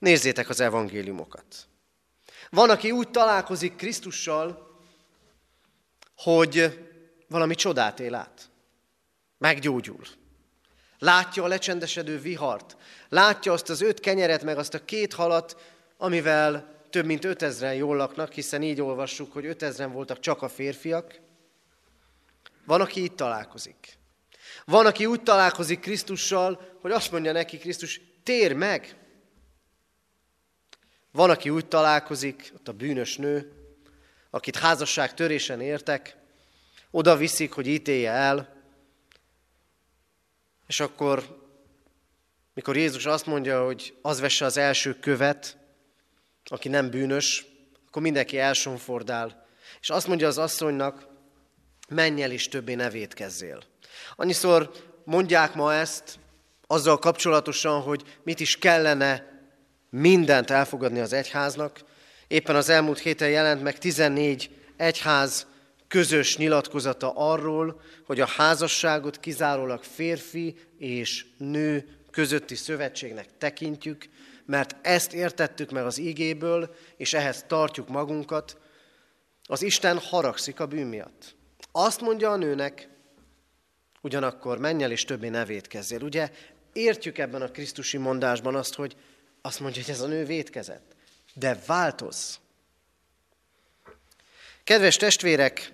Nézzétek 0.00 0.48
az 0.48 0.60
evangéliumokat. 0.60 1.66
Van, 2.50 2.70
aki 2.70 2.90
úgy 2.90 3.10
találkozik 3.10 3.76
Krisztussal, 3.76 4.78
hogy 6.16 6.78
valami 7.28 7.54
csodát 7.54 8.00
él 8.00 8.14
át. 8.14 8.50
Meggyógyul. 9.38 10.04
Látja 10.98 11.44
a 11.44 11.46
lecsendesedő 11.46 12.20
vihart. 12.20 12.76
Látja 13.08 13.52
azt 13.52 13.70
az 13.70 13.80
öt 13.80 14.00
kenyeret, 14.00 14.42
meg 14.42 14.58
azt 14.58 14.74
a 14.74 14.84
két 14.84 15.12
halat, 15.12 15.56
amivel 15.96 16.84
több 16.90 17.04
mint 17.04 17.24
ötezren 17.24 17.74
jól 17.74 17.96
laknak, 17.96 18.32
hiszen 18.32 18.62
így 18.62 18.80
olvassuk, 18.80 19.32
hogy 19.32 19.46
ötezren 19.46 19.92
voltak 19.92 20.20
csak 20.20 20.42
a 20.42 20.48
férfiak. 20.48 21.20
Van, 22.64 22.80
aki 22.80 23.02
itt 23.02 23.16
találkozik. 23.16 23.98
Van, 24.64 24.86
aki 24.86 25.06
úgy 25.06 25.22
találkozik 25.22 25.80
Krisztussal, 25.80 26.78
hogy 26.80 26.90
azt 26.90 27.12
mondja 27.12 27.32
neki 27.32 27.58
Krisztus, 27.58 28.00
tér 28.22 28.52
meg! 28.52 28.99
Van, 31.12 31.30
aki 31.30 31.50
úgy 31.50 31.66
találkozik, 31.66 32.52
ott 32.56 32.68
a 32.68 32.72
bűnös 32.72 33.16
nő, 33.16 33.52
akit 34.30 34.56
házasság 34.56 35.14
törésen 35.14 35.60
értek, 35.60 36.16
oda 36.90 37.16
viszik, 37.16 37.52
hogy 37.52 37.66
ítélje 37.66 38.10
el, 38.10 38.58
és 40.66 40.80
akkor, 40.80 41.48
mikor 42.54 42.76
Jézus 42.76 43.06
azt 43.06 43.26
mondja, 43.26 43.64
hogy 43.64 43.98
az 44.02 44.20
vesse 44.20 44.44
az 44.44 44.56
első 44.56 44.98
követ, 44.98 45.56
aki 46.44 46.68
nem 46.68 46.90
bűnös, 46.90 47.46
akkor 47.86 48.02
mindenki 48.02 48.38
elsonfordál, 48.38 49.46
és 49.80 49.90
azt 49.90 50.06
mondja 50.06 50.26
az 50.26 50.38
asszonynak, 50.38 51.06
menj 51.88 52.22
el 52.22 52.30
és 52.30 52.48
többé 52.48 52.74
ne 52.74 52.90
védkezzél. 52.90 53.62
Annyiszor 54.16 54.70
mondják 55.04 55.54
ma 55.54 55.74
ezt 55.74 56.18
azzal 56.66 56.98
kapcsolatosan, 56.98 57.80
hogy 57.80 58.18
mit 58.22 58.40
is 58.40 58.58
kellene 58.58 59.39
mindent 59.90 60.50
elfogadni 60.50 61.00
az 61.00 61.12
egyháznak. 61.12 61.80
Éppen 62.28 62.56
az 62.56 62.68
elmúlt 62.68 62.98
héten 62.98 63.30
jelent 63.30 63.62
meg 63.62 63.78
14 63.78 64.50
egyház 64.76 65.46
közös 65.88 66.36
nyilatkozata 66.36 67.12
arról, 67.16 67.80
hogy 68.06 68.20
a 68.20 68.26
házasságot 68.26 69.20
kizárólag 69.20 69.82
férfi 69.82 70.56
és 70.78 71.26
nő 71.36 71.88
közötti 72.10 72.54
szövetségnek 72.54 73.26
tekintjük, 73.38 74.08
mert 74.46 74.76
ezt 74.82 75.12
értettük 75.12 75.70
meg 75.70 75.84
az 75.84 75.98
ígéből, 75.98 76.74
és 76.96 77.12
ehhez 77.12 77.44
tartjuk 77.46 77.88
magunkat, 77.88 78.56
az 79.46 79.62
Isten 79.62 79.98
haragszik 79.98 80.60
a 80.60 80.66
bűn 80.66 80.86
miatt. 80.86 81.34
Azt 81.72 82.00
mondja 82.00 82.30
a 82.30 82.36
nőnek, 82.36 82.88
ugyanakkor 84.00 84.58
menj 84.58 84.82
el 84.82 84.90
és 84.90 85.04
többé 85.04 85.28
ne 85.28 85.44
védkezzél. 85.44 86.02
Ugye 86.02 86.30
értjük 86.72 87.18
ebben 87.18 87.42
a 87.42 87.50
Krisztusi 87.50 87.96
mondásban 87.96 88.54
azt, 88.54 88.74
hogy 88.74 88.96
azt 89.40 89.60
mondja, 89.60 89.82
hogy 89.82 89.90
ez 89.90 90.00
a 90.00 90.06
nő 90.06 90.24
védkezett. 90.24 90.94
De 91.34 91.60
változ. 91.66 92.40
Kedves 94.64 94.96
testvérek, 94.96 95.72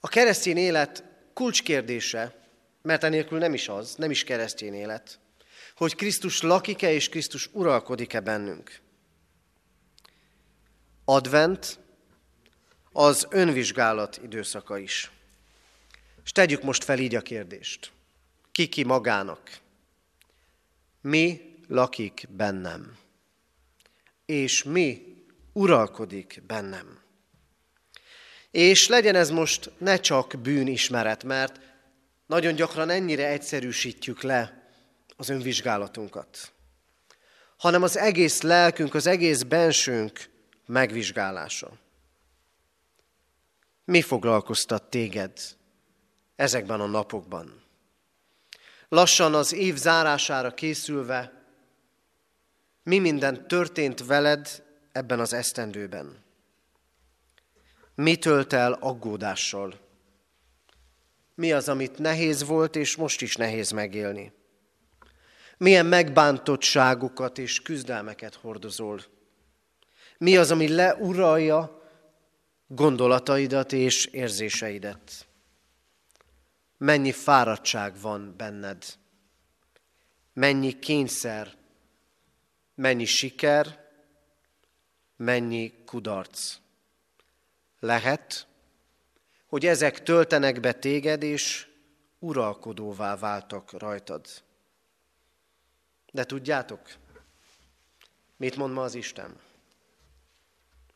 a 0.00 0.08
keresztény 0.08 0.56
élet 0.56 1.04
kulcskérdése, 1.34 2.34
mert 2.82 3.04
enélkül 3.04 3.38
nem 3.38 3.54
is 3.54 3.68
az, 3.68 3.94
nem 3.94 4.10
is 4.10 4.24
keresztény 4.24 4.74
élet, 4.74 5.18
hogy 5.76 5.94
Krisztus 5.94 6.42
lakik-e 6.42 6.92
és 6.92 7.08
Krisztus 7.08 7.48
uralkodik-e 7.52 8.20
bennünk. 8.20 8.80
Advent 11.04 11.78
az 12.92 13.26
önvizsgálat 13.30 14.20
időszaka 14.22 14.78
is. 14.78 15.10
És 16.24 16.32
tegyük 16.32 16.62
most 16.62 16.84
fel 16.84 16.98
így 16.98 17.14
a 17.14 17.20
kérdést. 17.20 17.92
Ki-ki 18.52 18.84
magának? 18.84 19.50
Mi 21.06 21.54
lakik 21.68 22.26
bennem? 22.30 22.96
És 24.24 24.62
mi 24.62 25.16
uralkodik 25.52 26.42
bennem? 26.46 27.00
És 28.50 28.88
legyen 28.88 29.14
ez 29.14 29.30
most 29.30 29.70
ne 29.78 29.96
csak 29.96 30.34
bűnismeret, 30.42 31.24
mert 31.24 31.60
nagyon 32.26 32.54
gyakran 32.54 32.90
ennyire 32.90 33.26
egyszerűsítjük 33.26 34.22
le 34.22 34.70
az 35.16 35.28
önvizsgálatunkat, 35.28 36.52
hanem 37.56 37.82
az 37.82 37.96
egész 37.96 38.42
lelkünk, 38.42 38.94
az 38.94 39.06
egész 39.06 39.42
bensőnk 39.42 40.30
megvizsgálása. 40.66 41.78
Mi 43.84 44.02
foglalkoztat 44.02 44.90
téged 44.90 45.32
ezekben 46.36 46.80
a 46.80 46.86
napokban? 46.86 47.65
Lassan 48.88 49.34
az 49.34 49.52
év 49.52 49.76
zárására 49.76 50.54
készülve, 50.54 51.32
mi 52.82 52.98
minden 52.98 53.48
történt 53.48 54.06
veled 54.06 54.64
ebben 54.92 55.20
az 55.20 55.32
esztendőben? 55.32 56.24
Mi 57.94 58.16
tölt 58.16 58.52
el 58.52 58.72
aggódással? 58.72 59.78
Mi 61.34 61.52
az, 61.52 61.68
amit 61.68 61.98
nehéz 61.98 62.44
volt, 62.44 62.76
és 62.76 62.96
most 62.96 63.22
is 63.22 63.36
nehéz 63.36 63.70
megélni? 63.70 64.32
Milyen 65.58 65.86
megbántottságokat 65.86 67.38
és 67.38 67.62
küzdelmeket 67.62 68.34
hordozol? 68.34 69.00
Mi 70.18 70.36
az, 70.36 70.50
ami 70.50 70.68
leuralja 70.68 71.82
gondolataidat 72.66 73.72
és 73.72 74.06
érzéseidet? 74.06 75.25
Mennyi 76.76 77.12
fáradtság 77.12 78.00
van 78.00 78.36
benned? 78.36 78.84
Mennyi 80.32 80.78
kényszer? 80.78 81.54
Mennyi 82.74 83.04
siker? 83.04 83.84
Mennyi 85.16 85.84
kudarc? 85.84 86.58
Lehet, 87.80 88.46
hogy 89.46 89.66
ezek 89.66 90.02
töltenek 90.02 90.60
be 90.60 90.72
téged, 90.72 91.22
és 91.22 91.68
uralkodóvá 92.18 93.16
váltak 93.16 93.72
rajtad. 93.72 94.26
De 96.12 96.24
tudjátok, 96.24 96.80
mit 98.36 98.56
mond 98.56 98.72
ma 98.72 98.82
az 98.82 98.94
Isten? 98.94 99.40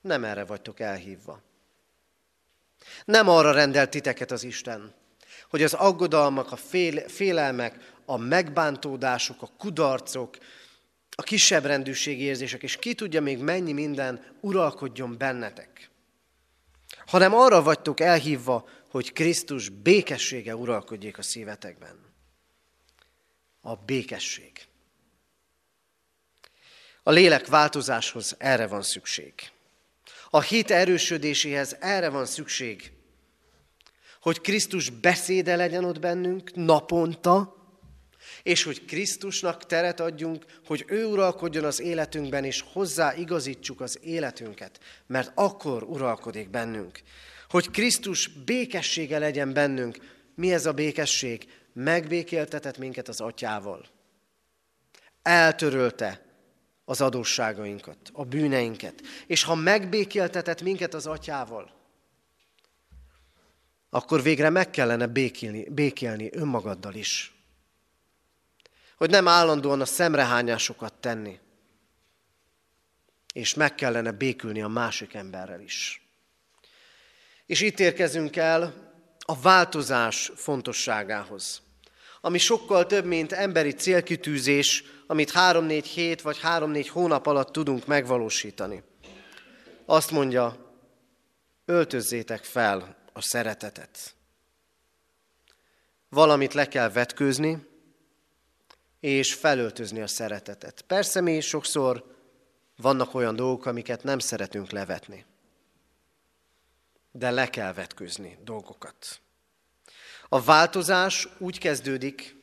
Nem 0.01 0.25
erre 0.25 0.45
vagytok 0.45 0.81
elhívva. 0.81 1.43
Nem 3.05 3.29
arra 3.29 3.53
rendelt 3.53 3.90
titeket 3.90 4.31
az 4.31 4.43
Isten, 4.43 4.95
hogy 5.51 5.63
az 5.63 5.75
aggodalmak, 5.75 6.53
a 6.53 6.57
fél, 6.57 7.09
félelmek, 7.09 7.95
a 8.05 8.17
megbántódások, 8.17 9.43
a 9.43 9.51
kudarcok, 9.59 10.37
a 11.11 11.23
kisebb 11.23 11.65
rendűségi 11.65 12.23
érzések, 12.23 12.63
és 12.63 12.77
ki 12.77 12.95
tudja 12.95 13.21
még 13.21 13.39
mennyi 13.39 13.73
minden 13.73 14.25
uralkodjon 14.41 15.19
bennetek. 15.19 15.91
Hanem 17.07 17.35
arra 17.35 17.63
vagytok 17.63 18.01
elhívva, 18.01 18.69
hogy 18.91 19.13
Krisztus 19.13 19.69
békessége 19.69 20.57
uralkodjék 20.57 21.19
a 21.19 21.23
szívetekben. 21.23 21.99
A 23.61 23.75
békesség. 23.75 24.67
A 27.03 27.11
lélek 27.11 27.47
változáshoz 27.47 28.35
erre 28.39 28.67
van 28.67 28.83
szükség. 28.83 29.35
A 30.31 30.41
hit 30.41 30.71
erősödéséhez 30.71 31.77
erre 31.81 32.09
van 32.09 32.27
szükség, 32.27 32.93
hogy 34.20 34.40
Krisztus 34.40 34.90
beszéde 34.90 35.56
legyen 35.56 35.85
ott 35.85 35.98
bennünk 35.98 36.54
naponta, 36.54 37.59
és 38.42 38.62
hogy 38.62 38.85
Krisztusnak 38.85 39.66
teret 39.66 40.00
adjunk, 40.00 40.44
hogy 40.66 40.85
ő 40.87 41.04
uralkodjon 41.04 41.64
az 41.64 41.80
életünkben, 41.80 42.44
és 42.44 42.64
hozzá 42.72 43.14
igazítsuk 43.16 43.80
az 43.80 43.98
életünket, 44.02 44.80
mert 45.06 45.33
akkor 45.35 45.83
uralkodik 45.83 46.50
bennünk. 46.50 47.00
Hogy 47.48 47.70
Krisztus 47.70 48.28
békessége 48.28 49.18
legyen 49.18 49.52
bennünk. 49.52 49.98
Mi 50.35 50.52
ez 50.52 50.66
a 50.66 50.72
békesség? 50.72 51.48
Megbékéltetett 51.72 52.78
minket 52.78 53.09
az 53.09 53.20
atyával. 53.20 53.87
Eltörölte 55.22 56.24
az 56.85 57.00
adósságainkat, 57.00 57.98
a 58.12 58.24
bűneinket. 58.24 59.02
És 59.26 59.42
ha 59.42 59.54
megbékéltetett 59.54 60.62
minket 60.62 60.94
az 60.94 61.06
atyával, 61.06 61.80
akkor 63.90 64.22
végre 64.22 64.50
meg 64.50 64.70
kellene 64.70 65.07
békélni, 65.07 65.68
békélni 65.68 66.29
önmagaddal 66.33 66.94
is. 66.94 67.35
Hogy 68.96 69.11
nem 69.11 69.29
állandóan 69.29 69.81
a 69.81 69.85
szemrehányásokat 69.85 70.92
tenni, 70.94 71.38
és 73.33 73.55
meg 73.55 73.74
kellene 73.74 74.12
békülni 74.12 74.62
a 74.62 74.68
másik 74.68 75.14
emberrel 75.14 75.61
is. 75.61 76.03
És 77.46 77.61
itt 77.61 77.81
érkezünk 77.81 78.37
el 78.37 78.92
a 79.18 79.40
változás 79.40 80.33
fontosságához, 80.35 81.62
ami 82.20 82.38
sokkal 82.38 82.87
több, 82.87 83.05
mint 83.05 83.33
emberi 83.33 83.72
célkitűzés, 83.72 84.85
amit 85.07 85.31
három-négy 85.31 85.87
hét 85.87 86.22
vagy 86.22 86.38
három-négy 86.40 86.88
hónap 86.88 87.26
alatt 87.26 87.53
tudunk 87.53 87.87
megvalósítani. 87.87 88.83
Azt 89.85 90.11
mondja, 90.11 90.74
öltözzétek 91.64 92.44
fel 92.44 93.00
a 93.12 93.23
szeretetet. 93.23 94.14
valamit 96.09 96.55
le 96.55 96.68
kell 96.68 96.90
vetkőzni, 96.90 97.66
és 99.01 99.35
felöltözni 99.35 100.01
a 100.01 100.07
szeretetet. 100.07 100.83
Persze 100.83 101.20
mi 101.20 101.40
sokszor 101.40 102.16
vannak 102.77 103.14
olyan 103.14 103.37
dolgok, 103.37 103.66
amiket 103.66 104.03
nem 104.03 104.18
szeretünk 104.18 104.70
levetni. 104.70 105.25
De 107.12 107.31
le 107.31 107.51
kell 107.51 107.73
vetkőzni 107.73 108.38
dolgokat. 108.44 109.20
A 110.29 110.42
változás 110.42 111.29
úgy 111.38 111.59
kezdődik, 111.59 112.37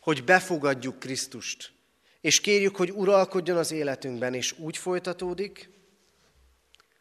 hogy 0.00 0.24
befogadjuk 0.24 0.98
Krisztust, 0.98 1.72
és 2.20 2.40
kérjük, 2.40 2.76
hogy 2.76 2.90
uralkodjon 2.90 3.56
az 3.56 3.70
életünkben, 3.70 4.34
és 4.34 4.58
úgy 4.58 4.76
folytatódik, 4.76 5.70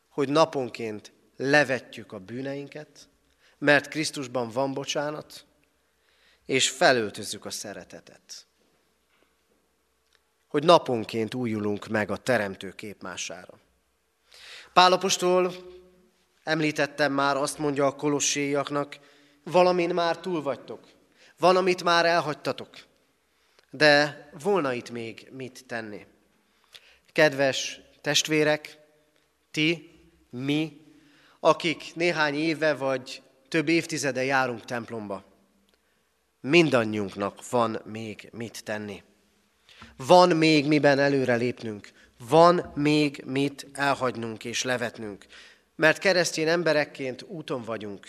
hogy 0.10 0.30
naponként 0.30 1.13
levetjük 1.38 2.12
a 2.12 2.20
bűneinket, 2.20 3.10
mert 3.58 3.88
Krisztusban 3.88 4.50
van 4.50 4.74
bocsánat, 4.74 5.46
és 6.46 6.70
felöltözzük 6.70 7.46
a 7.46 7.50
szeretetet. 7.50 8.46
Hogy 10.48 10.64
naponként 10.64 11.34
újulunk 11.34 11.88
meg 11.88 12.12
a 12.12 12.18
teremtő 12.18 12.72
képmására. 12.72 13.60
Pálapostól 14.74 15.54
említettem 16.44 17.14
már, 17.14 17.38
azt 17.38 17.58
mondja 17.58 17.86
a 17.86 17.96
kolosséiaknak, 17.96 19.00
valamin 19.44 19.90
már 19.90 20.18
túl 20.18 20.42
vagytok, 20.42 20.88
van, 21.38 21.56
amit 21.56 21.84
már 21.84 22.06
elhagytatok, 22.06 22.70
de 23.70 24.30
volna 24.44 24.74
itt 24.74 24.90
még 24.90 25.30
mit 25.32 25.66
tenni. 25.68 26.06
Kedves 27.12 27.80
testvérek, 28.02 28.78
ti, 29.52 29.92
mi, 30.30 30.83
akik 31.46 31.96
néhány 31.96 32.36
éve 32.36 32.74
vagy 32.74 33.22
több 33.48 33.68
évtizede 33.68 34.24
járunk 34.24 34.66
templomba, 34.66 35.24
mindannyiunknak 36.42 37.50
van 37.50 37.82
még 37.86 38.30
mit 38.32 38.64
tenni. 38.64 39.04
Van 39.98 40.30
még 40.30 40.68
miben 40.68 41.00
előre 41.00 41.36
lépnünk, 41.36 41.90
van 42.28 42.72
még 42.76 43.24
mit 43.26 43.68
elhagynunk 43.74 44.46
és 44.46 44.64
levetnünk, 44.64 45.26
mert 45.76 45.98
keresztény 45.98 46.48
emberekként 46.48 47.22
úton 47.22 47.64
vagyunk, 47.64 48.08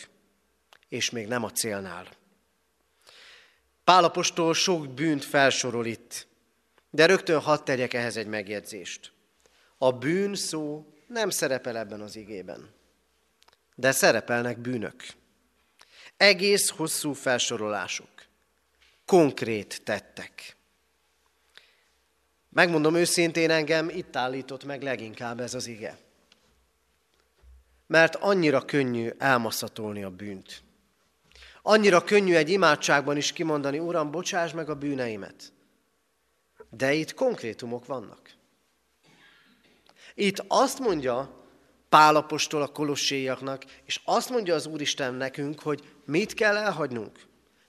és 0.88 1.10
még 1.10 1.26
nem 1.26 1.44
a 1.44 1.50
célnál. 1.50 2.08
Pálapostól 3.84 4.54
sok 4.54 4.88
bűnt 4.88 5.24
felsorol 5.24 5.86
itt, 5.86 6.26
de 6.90 7.06
rögtön 7.06 7.40
hadd 7.40 7.64
tegyek 7.64 7.94
ehhez 7.94 8.16
egy 8.16 8.26
megjegyzést. 8.26 9.12
A 9.78 9.92
bűn 9.92 10.34
szó 10.34 10.86
nem 11.06 11.30
szerepel 11.30 11.76
ebben 11.76 12.00
az 12.00 12.16
igében, 12.16 12.82
de 13.74 13.92
szerepelnek 13.92 14.58
bűnök. 14.58 15.04
Egész 16.16 16.68
hosszú 16.68 17.12
felsorolások, 17.12 18.08
konkrét 19.04 19.80
tettek. 19.84 20.56
Megmondom 22.50 22.94
őszintén, 22.94 23.50
engem 23.50 23.88
itt 23.88 24.16
állított 24.16 24.64
meg 24.64 24.82
leginkább 24.82 25.40
ez 25.40 25.54
az 25.54 25.66
ige. 25.66 25.98
Mert 27.86 28.14
annyira 28.14 28.64
könnyű 28.64 29.10
elmaszatolni 29.18 30.02
a 30.02 30.10
bűnt. 30.10 30.62
Annyira 31.62 32.04
könnyű 32.04 32.34
egy 32.34 32.48
imádságban 32.48 33.16
is 33.16 33.32
kimondani, 33.32 33.78
Uram, 33.78 34.10
bocsáss 34.10 34.52
meg 34.52 34.68
a 34.68 34.74
bűneimet. 34.74 35.52
De 36.70 36.92
itt 36.92 37.14
konkrétumok 37.14 37.86
vannak. 37.86 38.30
Itt 40.14 40.44
azt 40.48 40.78
mondja 40.78 41.43
Pálapostól 41.94 42.62
a 42.62 42.66
kolosséiaknak, 42.66 43.64
és 43.84 44.00
azt 44.04 44.30
mondja 44.30 44.54
az 44.54 44.66
Úristen 44.66 45.14
nekünk, 45.14 45.60
hogy 45.60 45.82
mit 46.04 46.34
kell 46.34 46.56
elhagynunk? 46.56 47.18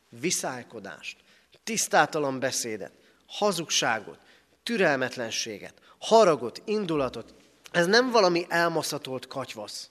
Viszálykodást, 0.09 1.17
tisztátalan 1.63 2.39
beszédet, 2.39 2.91
hazugságot, 3.27 4.19
türelmetlenséget, 4.63 5.81
haragot, 5.99 6.61
indulatot. 6.65 7.33
Ez 7.71 7.85
nem 7.85 8.11
valami 8.11 8.45
elmaszatolt 8.49 9.27
katyvasz. 9.27 9.89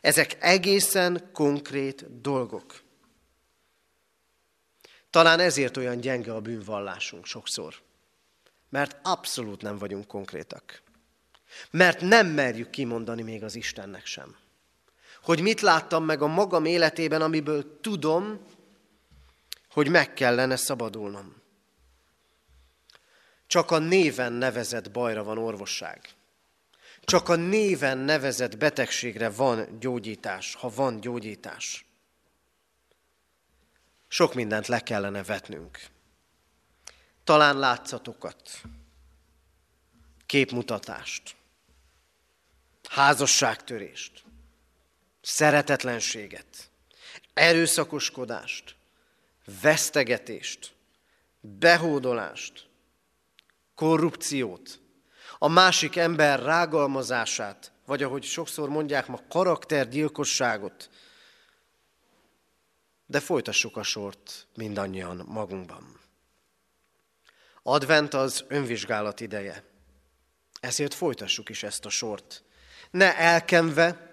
Ezek 0.00 0.36
egészen 0.40 1.30
konkrét 1.32 2.20
dolgok. 2.20 2.82
Talán 5.10 5.40
ezért 5.40 5.76
olyan 5.76 6.00
gyenge 6.00 6.34
a 6.34 6.40
bűnvallásunk 6.40 7.26
sokszor. 7.26 7.74
Mert 8.68 8.96
abszolút 9.02 9.62
nem 9.62 9.78
vagyunk 9.78 10.06
konkrétak. 10.06 10.84
Mert 11.70 12.00
nem 12.00 12.26
merjük 12.26 12.70
kimondani 12.70 13.22
még 13.22 13.42
az 13.42 13.54
Istennek 13.54 14.06
sem. 14.06 14.36
Hogy 15.22 15.40
mit 15.40 15.60
láttam 15.60 16.04
meg 16.04 16.22
a 16.22 16.26
magam 16.26 16.64
életében, 16.64 17.22
amiből 17.22 17.80
tudom, 17.80 18.40
hogy 19.70 19.88
meg 19.88 20.14
kellene 20.14 20.56
szabadulnom. 20.56 21.42
Csak 23.46 23.70
a 23.70 23.78
néven 23.78 24.32
nevezett 24.32 24.90
bajra 24.90 25.24
van 25.24 25.38
orvosság. 25.38 26.08
Csak 27.00 27.28
a 27.28 27.34
néven 27.34 27.98
nevezett 27.98 28.58
betegségre 28.58 29.30
van 29.30 29.78
gyógyítás, 29.80 30.54
ha 30.54 30.68
van 30.68 31.00
gyógyítás. 31.00 31.86
Sok 34.08 34.34
mindent 34.34 34.66
le 34.66 34.80
kellene 34.80 35.22
vetnünk. 35.22 35.78
Talán 37.24 37.58
látszatokat, 37.58 38.62
képmutatást, 40.26 41.36
házasságtörést, 42.96 44.24
szeretetlenséget, 45.20 46.70
erőszakoskodást, 47.34 48.76
vesztegetést, 49.62 50.74
behódolást, 51.40 52.68
korrupciót, 53.74 54.80
a 55.38 55.48
másik 55.48 55.96
ember 55.96 56.42
rágalmazását, 56.42 57.72
vagy 57.86 58.02
ahogy 58.02 58.22
sokszor 58.22 58.68
mondják 58.68 59.06
ma, 59.06 59.20
karaktergyilkosságot, 59.28 60.90
de 63.06 63.20
folytassuk 63.20 63.76
a 63.76 63.82
sort 63.82 64.46
mindannyian 64.54 65.22
magunkban. 65.26 66.00
Advent 67.62 68.14
az 68.14 68.44
önvizsgálat 68.48 69.20
ideje. 69.20 69.64
Ezért 70.60 70.94
folytassuk 70.94 71.48
is 71.48 71.62
ezt 71.62 71.84
a 71.84 71.88
sort. 71.90 72.44
Ne 72.96 73.16
elkenve, 73.16 74.10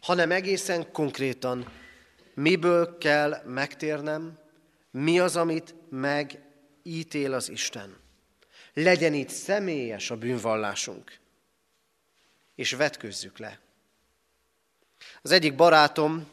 hanem 0.00 0.30
egészen 0.30 0.92
konkrétan, 0.92 1.72
miből 2.34 2.98
kell 2.98 3.42
megtérnem, 3.44 4.38
mi 4.90 5.18
az, 5.18 5.36
amit 5.36 5.74
megítél 5.88 7.32
az 7.32 7.48
Isten. 7.48 7.96
Legyen 8.72 9.14
itt 9.14 9.28
személyes 9.28 10.10
a 10.10 10.16
bűnvallásunk, 10.16 11.18
és 12.54 12.72
vetkőzzük 12.72 13.38
le. 13.38 13.60
Az 15.22 15.30
egyik 15.30 15.54
barátom 15.54 16.26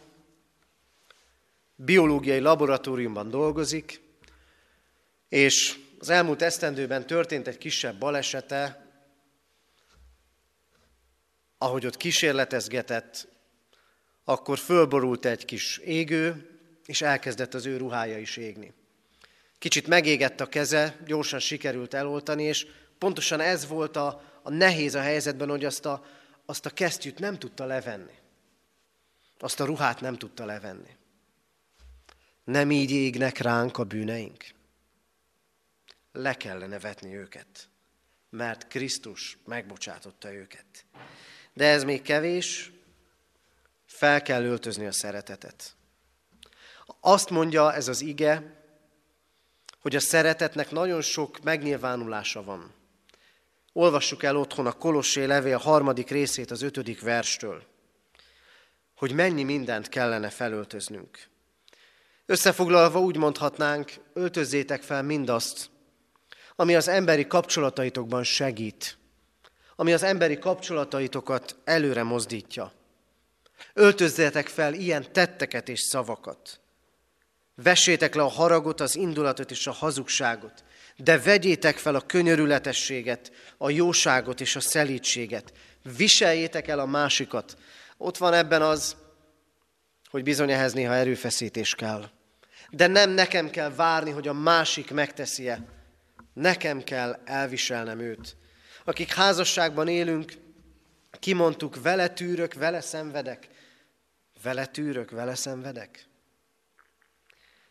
biológiai 1.75 2.39
laboratóriumban 2.39 3.29
dolgozik, 3.29 4.01
és 5.29 5.79
az 5.99 6.09
elmúlt 6.09 6.41
esztendőben 6.41 7.07
történt 7.07 7.47
egy 7.47 7.57
kisebb 7.57 7.97
balesete, 7.97 8.82
ahogy 11.63 11.85
ott 11.85 11.97
kísérletezgetett, 11.97 13.27
akkor 14.23 14.57
fölborult 14.57 15.25
egy 15.25 15.45
kis 15.45 15.77
égő, 15.77 16.49
és 16.85 17.01
elkezdett 17.01 17.53
az 17.53 17.65
ő 17.65 17.77
ruhája 17.77 18.17
is 18.17 18.37
égni. 18.37 18.73
Kicsit 19.57 19.87
megégett 19.87 20.39
a 20.39 20.49
keze, 20.49 20.97
gyorsan 21.05 21.39
sikerült 21.39 21.93
eloltani, 21.93 22.43
és 22.43 22.67
pontosan 22.97 23.39
ez 23.39 23.67
volt 23.67 23.95
a, 23.95 24.23
a 24.41 24.49
nehéz 24.49 24.95
a 24.95 25.01
helyzetben, 25.01 25.49
hogy 25.49 25.65
azt 25.65 25.85
a, 25.85 26.05
azt 26.45 26.65
a 26.65 26.69
kesztyűt 26.69 27.19
nem 27.19 27.39
tudta 27.39 27.65
levenni. 27.65 28.17
Azt 29.39 29.59
a 29.59 29.65
ruhát 29.65 30.01
nem 30.01 30.17
tudta 30.17 30.45
levenni. 30.45 30.95
Nem 32.43 32.71
így 32.71 32.91
égnek 32.91 33.37
ránk 33.37 33.77
a 33.77 33.83
bűneink. 33.83 34.45
Le 36.11 36.33
kellene 36.33 36.79
vetni 36.79 37.15
őket, 37.15 37.69
mert 38.29 38.67
Krisztus 38.67 39.37
megbocsátotta 39.45 40.33
őket. 40.33 40.85
De 41.53 41.65
ez 41.65 41.83
még 41.83 42.01
kevés, 42.01 42.71
fel 43.85 44.21
kell 44.21 44.43
öltözni 44.43 44.85
a 44.85 44.91
szeretetet. 44.91 45.75
Azt 46.99 47.29
mondja 47.29 47.73
ez 47.73 47.87
az 47.87 48.01
ige, 48.01 48.61
hogy 49.79 49.95
a 49.95 49.99
szeretetnek 49.99 50.71
nagyon 50.71 51.01
sok 51.01 51.43
megnyilvánulása 51.43 52.43
van. 52.43 52.73
Olvassuk 53.73 54.23
el 54.23 54.37
otthon 54.37 54.65
a 54.65 54.71
Kolossé 54.71 55.23
levél 55.23 55.57
harmadik 55.57 56.09
részét 56.09 56.51
az 56.51 56.61
ötödik 56.61 57.01
verstől, 57.01 57.63
hogy 58.95 59.11
mennyi 59.11 59.43
mindent 59.43 59.89
kellene 59.89 60.29
felöltöznünk. 60.29 61.27
Összefoglalva 62.25 62.99
úgy 62.99 63.17
mondhatnánk, 63.17 63.93
öltözzétek 64.13 64.81
fel 64.81 65.03
mindazt, 65.03 65.69
ami 66.55 66.75
az 66.75 66.87
emberi 66.87 67.27
kapcsolataitokban 67.27 68.23
segít, 68.23 68.97
ami 69.75 69.93
az 69.93 70.03
emberi 70.03 70.39
kapcsolataitokat 70.39 71.55
előre 71.63 72.03
mozdítja. 72.03 72.71
Öltözzétek 73.73 74.47
fel 74.47 74.73
ilyen 74.73 75.11
tetteket 75.11 75.69
és 75.69 75.79
szavakat. 75.79 76.59
Vessétek 77.55 78.15
le 78.15 78.21
a 78.21 78.27
haragot, 78.27 78.81
az 78.81 78.95
indulatot 78.95 79.51
és 79.51 79.67
a 79.67 79.71
hazugságot, 79.71 80.63
de 80.97 81.19
vegyétek 81.19 81.77
fel 81.77 81.95
a 81.95 82.01
könyörületességet, 82.01 83.31
a 83.57 83.69
jóságot 83.69 84.41
és 84.41 84.55
a 84.55 84.59
szelítséget. 84.59 85.53
Viseljétek 85.97 86.67
el 86.67 86.79
a 86.79 86.85
másikat. 86.85 87.57
Ott 87.97 88.17
van 88.17 88.33
ebben 88.33 88.61
az, 88.61 88.95
hogy 90.09 90.23
bizony 90.23 90.51
ehhez 90.51 90.73
néha 90.73 90.93
erőfeszítés 90.93 91.75
kell. 91.75 92.09
De 92.69 92.87
nem 92.87 93.09
nekem 93.09 93.49
kell 93.49 93.69
várni, 93.75 94.11
hogy 94.11 94.27
a 94.27 94.33
másik 94.33 94.91
megteszi-e. 94.91 95.65
Nekem 96.33 96.83
kell 96.83 97.21
elviselnem 97.25 97.99
őt. 97.99 98.35
Akik 98.85 99.13
házasságban 99.13 99.87
élünk, 99.87 100.33
kimondtuk, 101.19 101.81
vele 101.81 102.07
tűrök, 102.09 102.53
vele 102.53 102.81
szenvedek. 102.81 103.47
Vele 104.41 104.65
tűrök, 104.65 105.11
vele 105.11 105.35
szenvedek. 105.35 106.05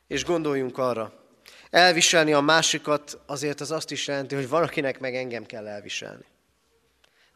És 0.07 0.25
gondoljunk 0.25 0.79
arra, 0.79 1.23
elviselni 1.71 2.33
a 2.33 2.41
másikat 2.41 3.21
azért 3.27 3.61
az 3.61 3.71
azt 3.71 3.91
is 3.91 4.07
jelenti, 4.07 4.35
hogy 4.35 4.49
valakinek 4.49 5.01
meg 5.01 5.15
engem 5.15 5.47
kell 5.47 5.67
elviselni. 5.67 6.25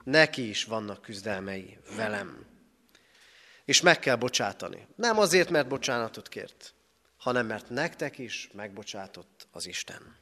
Neki 0.05 0.49
is 0.49 0.65
vannak 0.65 1.03
küzdelmei 1.03 1.79
velem. 1.97 2.47
És 3.65 3.81
meg 3.81 3.99
kell 3.99 4.17
bocsátani. 4.17 4.87
Nem 4.95 5.19
azért, 5.19 5.51
mert 5.51 5.69
bocsánatot 5.69 6.29
kért, 6.29 6.75
hanem 7.17 7.47
mert 7.47 7.71
nektek 7.71 8.19
is 8.19 8.49
megbocsátott 8.53 9.47
az 9.51 9.67
Isten. 9.67 10.17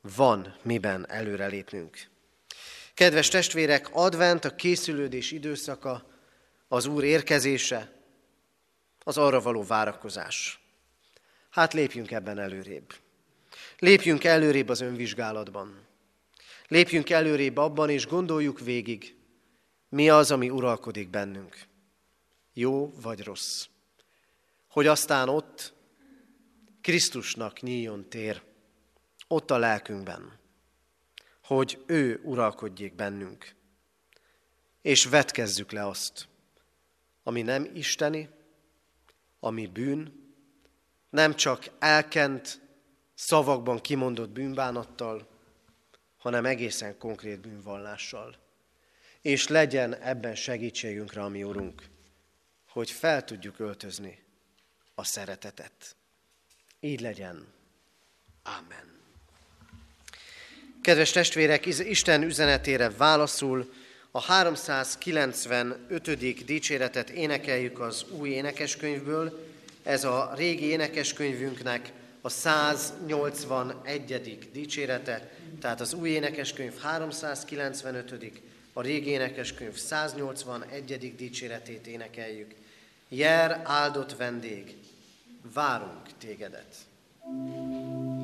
Van 0.00 0.56
miben 0.62 1.10
előrelépnünk. 1.10 2.12
Kedves 2.94 3.28
testvérek, 3.28 3.88
advent, 3.92 4.44
a 4.44 4.54
készülődés 4.54 5.30
időszaka, 5.30 6.06
az 6.68 6.86
Úr 6.86 7.04
érkezése, 7.04 7.92
az 9.04 9.18
arra 9.18 9.40
való 9.40 9.62
várakozás. 9.62 10.60
Hát 11.50 11.72
lépjünk 11.72 12.10
ebben 12.10 12.38
előrébb. 12.38 12.94
Lépjünk 13.78 14.24
előrébb 14.24 14.68
az 14.68 14.80
önvizsgálatban. 14.80 15.86
Lépjünk 16.68 17.10
előrébb 17.10 17.56
abban, 17.56 17.90
és 17.90 18.06
gondoljuk 18.06 18.60
végig, 18.60 19.16
mi 19.88 20.10
az, 20.10 20.30
ami 20.30 20.50
uralkodik 20.50 21.08
bennünk. 21.08 21.56
Jó 22.52 22.92
vagy 23.02 23.22
rossz. 23.22 23.66
Hogy 24.68 24.86
aztán 24.86 25.28
ott 25.28 25.72
Krisztusnak 26.80 27.60
nyíljon 27.60 28.08
tér, 28.08 28.42
ott 29.28 29.50
a 29.50 29.58
lelkünkben, 29.58 30.38
hogy 31.44 31.82
ő 31.86 32.20
uralkodjék 32.22 32.94
bennünk. 32.94 33.54
És 34.82 35.04
vetkezzük 35.04 35.72
le 35.72 35.86
azt, 35.86 36.28
ami 37.22 37.42
nem 37.42 37.70
isteni, 37.74 38.28
ami 39.40 39.66
bűn, 39.66 40.22
nem 41.10 41.34
csak 41.34 41.64
elkent, 41.78 42.60
szavakban 43.14 43.80
kimondott 43.80 44.30
bűnbánattal, 44.30 45.28
hanem 46.16 46.44
egészen 46.44 46.98
konkrét 46.98 47.40
bűnvallással. 47.40 48.36
És 49.20 49.48
legyen 49.48 49.94
ebben 49.94 50.34
segítségünkre, 50.34 51.22
ami 51.22 51.42
Urunk, 51.42 51.82
hogy 52.68 52.90
fel 52.90 53.24
tudjuk 53.24 53.58
öltözni 53.58 54.24
a 54.94 55.04
szeretetet. 55.04 55.96
Így 56.80 57.00
legyen. 57.00 57.52
Amen. 58.42 58.93
Kedves 60.84 61.10
testvérek, 61.10 61.66
Isten 61.66 62.22
üzenetére 62.22 62.90
válaszul 62.90 63.72
a 64.10 64.20
395. 64.20 66.44
dicséretet 66.44 67.10
énekeljük 67.10 67.80
az 67.80 68.04
új 68.10 68.28
énekeskönyvből, 68.28 69.46
ez 69.82 70.04
a 70.04 70.32
régi 70.36 70.64
énekeskönyvünknek 70.64 71.92
a 72.20 72.28
181. 72.28 74.48
dicsérete, 74.52 75.30
tehát 75.60 75.80
az 75.80 75.94
új 75.94 76.08
énekeskönyv 76.08 76.78
395. 76.78 78.32
a 78.72 78.82
régi 78.82 79.10
énekeskönyv 79.10 79.76
181. 79.76 81.16
dicséretét 81.16 81.86
énekeljük. 81.86 82.54
Jer 83.08 83.60
áldott 83.64 84.16
vendég, 84.16 84.76
várunk 85.54 86.06
tégedet. 86.18 86.74
thank 87.26 88.18
you 88.18 88.23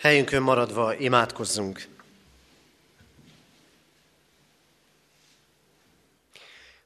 Helyünkön 0.00 0.42
maradva 0.42 0.94
imádkozzunk. 0.94 1.88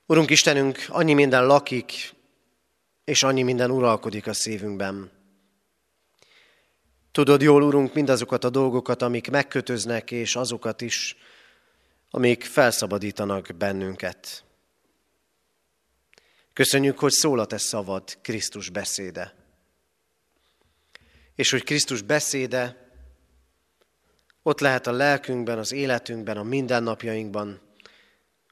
Urunk 0.07 0.31
Istenünk, 0.31 0.85
annyi 0.89 1.13
minden 1.13 1.47
lakik, 1.47 2.15
és 3.05 3.23
annyi 3.23 3.43
minden 3.43 3.71
uralkodik 3.71 4.27
a 4.27 4.33
szívünkben. 4.33 5.11
Tudod 7.13 7.43
jól, 7.43 7.63
Urunk, 7.63 7.95
mindazokat 7.95 8.45
a 8.45 8.51
dolgokat, 8.51 9.03
amik 9.03 9.31
megkötöznek, 9.31 10.11
és 10.11 10.37
azokat 10.37 10.81
is, 10.81 11.17
amik 12.11 12.45
felszabadítanak 12.45 13.57
bennünket. 13.57 14.45
Köszönjük, 16.53 16.99
hogy 16.99 17.13
szól 17.13 17.39
a 17.39 17.47
te 17.47 17.59
szavad, 17.59 18.19
Krisztus 18.23 18.71
beszéde. 18.71 19.35
És 21.35 21.51
hogy 21.51 21.65
Krisztus 21.65 22.03
beszéde 22.03 22.83
ott 24.47 24.61
lehet 24.61 24.87
a 24.87 24.93
lelkünkben, 24.93 25.59
az 25.59 25.73
életünkben, 25.73 26.37
a 26.37 26.43
mindennapjainkban, 26.43 27.61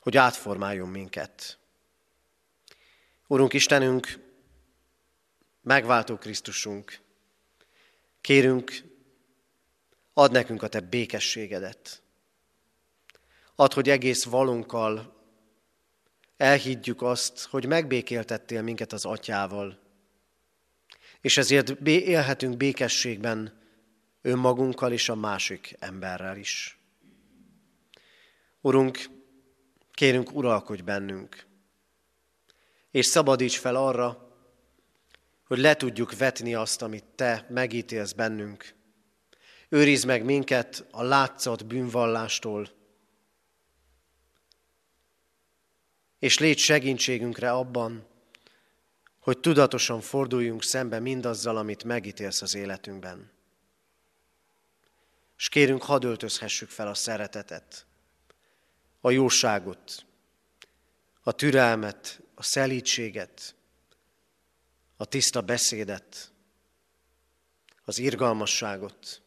hogy 0.01 0.17
átformáljon 0.17 0.89
minket. 0.89 1.59
Urunk 3.27 3.53
Istenünk, 3.53 4.19
megváltó 5.63 6.17
Krisztusunk, 6.17 6.99
kérünk, 8.21 8.83
add 10.13 10.33
nekünk 10.33 10.63
a 10.63 10.69
Te 10.69 10.81
békességedet. 10.81 12.03
Add, 13.55 13.75
hogy 13.75 13.89
egész 13.89 14.25
valunkkal 14.25 15.17
elhiggyük 16.37 17.03
azt, 17.03 17.45
hogy 17.45 17.67
megbékéltettél 17.67 18.63
minket 18.63 18.93
az 18.93 19.05
Atyával, 19.05 19.79
és 21.21 21.37
ezért 21.37 21.71
élhetünk 21.87 22.57
békességben 22.57 23.62
önmagunkkal 24.23 24.93
és 24.93 25.09
a 25.09 25.15
másik 25.15 25.77
emberrel 25.79 26.37
is. 26.37 26.79
Urunk, 28.61 28.99
kérünk, 29.93 30.35
uralkodj 30.35 30.83
bennünk, 30.83 31.47
és 32.91 33.07
szabadíts 33.07 33.59
fel 33.59 33.77
arra, 33.77 34.31
hogy 35.45 35.59
le 35.59 35.75
tudjuk 35.77 36.17
vetni 36.17 36.55
azt, 36.55 36.83
amit 36.83 37.05
Te 37.05 37.47
megítélsz 37.49 38.13
bennünk. 38.13 38.75
Őrizd 39.69 40.07
meg 40.07 40.25
minket 40.25 40.87
a 40.91 41.03
látszat 41.03 41.67
bűnvallástól, 41.67 42.69
és 46.19 46.39
légy 46.39 46.59
segítségünkre 46.59 47.53
abban, 47.53 48.07
hogy 49.19 49.39
tudatosan 49.39 50.01
forduljunk 50.01 50.63
szembe 50.63 50.99
mindazzal, 50.99 51.57
amit 51.57 51.85
megítélsz 51.85 52.43
az 52.43 52.55
életünkben. 52.55 53.31
És 55.43 55.49
kérünk, 55.49 55.83
hadd 55.83 56.05
öltözhessük 56.05 56.69
fel 56.69 56.89
a 56.89 56.95
szeretetet, 56.95 57.87
a 59.01 59.11
jóságot, 59.11 60.07
a 61.23 61.33
türelmet, 61.33 62.21
a 62.35 62.43
szelítséget, 62.43 63.55
a 64.97 65.05
tiszta 65.05 65.41
beszédet, 65.41 66.33
az 67.85 67.99
irgalmasságot, 67.99 69.23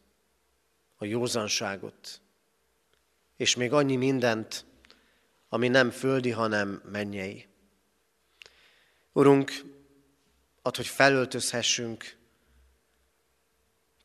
a 0.96 1.04
józanságot, 1.04 2.20
és 3.36 3.56
még 3.56 3.72
annyi 3.72 3.96
mindent, 3.96 4.64
ami 5.48 5.68
nem 5.68 5.90
földi, 5.90 6.30
hanem 6.30 6.82
mennyei. 6.90 7.46
Urunk, 9.12 9.52
ad, 10.62 10.76
hogy 10.76 10.86
felöltözhessünk 10.86 12.16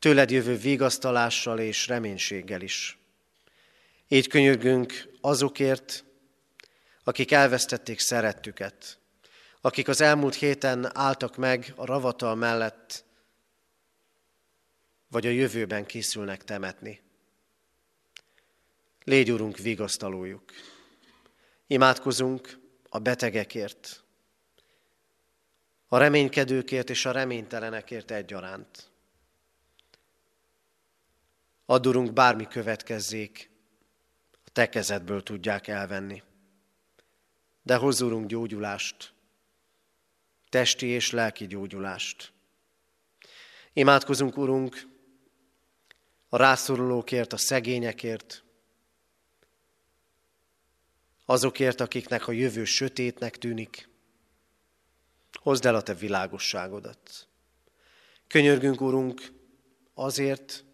tőled 0.02 0.30
jövő 0.30 0.56
vigasztalással 0.56 1.58
és 1.58 1.86
reménységgel 1.86 2.60
is. 2.60 2.98
Így 4.08 4.28
könyörgünk 4.28 5.08
azokért, 5.20 6.04
akik 7.04 7.32
elvesztették 7.32 7.98
szerettüket, 7.98 8.98
akik 9.60 9.88
az 9.88 10.00
elmúlt 10.00 10.34
héten 10.34 10.96
álltak 10.96 11.36
meg 11.36 11.72
a 11.76 11.84
ravatal 11.84 12.34
mellett, 12.34 13.04
vagy 15.08 15.26
a 15.26 15.30
jövőben 15.30 15.86
készülnek 15.86 16.44
temetni. 16.44 17.00
Légy, 19.04 19.30
Urunk, 19.30 19.58
vigasztalójuk. 19.58 20.52
Imádkozunk 21.66 22.58
a 22.88 22.98
betegekért, 22.98 24.02
a 25.88 25.98
reménykedőkért 25.98 26.90
és 26.90 27.06
a 27.06 27.12
reménytelenekért 27.12 28.10
egyaránt. 28.10 28.91
Add, 31.66 32.12
bármi 32.12 32.46
következzék, 32.46 33.50
a 34.44 34.50
te 34.52 34.68
kezedből 34.68 35.22
tudják 35.22 35.66
elvenni. 35.66 36.22
De 37.62 37.76
hozzurunk 37.76 38.26
gyógyulást, 38.26 39.12
testi 40.48 40.86
és 40.86 41.10
lelki 41.10 41.46
gyógyulást. 41.46 42.32
Imádkozunk, 43.72 44.36
Urunk, 44.36 44.88
a 46.28 46.36
rászorulókért, 46.36 47.32
a 47.32 47.36
szegényekért, 47.36 48.44
azokért, 51.24 51.80
akiknek 51.80 52.28
a 52.28 52.32
jövő 52.32 52.64
sötétnek 52.64 53.38
tűnik. 53.38 53.88
Hozd 55.32 55.66
el 55.66 55.74
a 55.74 55.82
te 55.82 55.94
világosságodat. 55.94 57.28
Könyörgünk, 58.26 58.80
Urunk, 58.80 59.32
azért, 59.94 60.64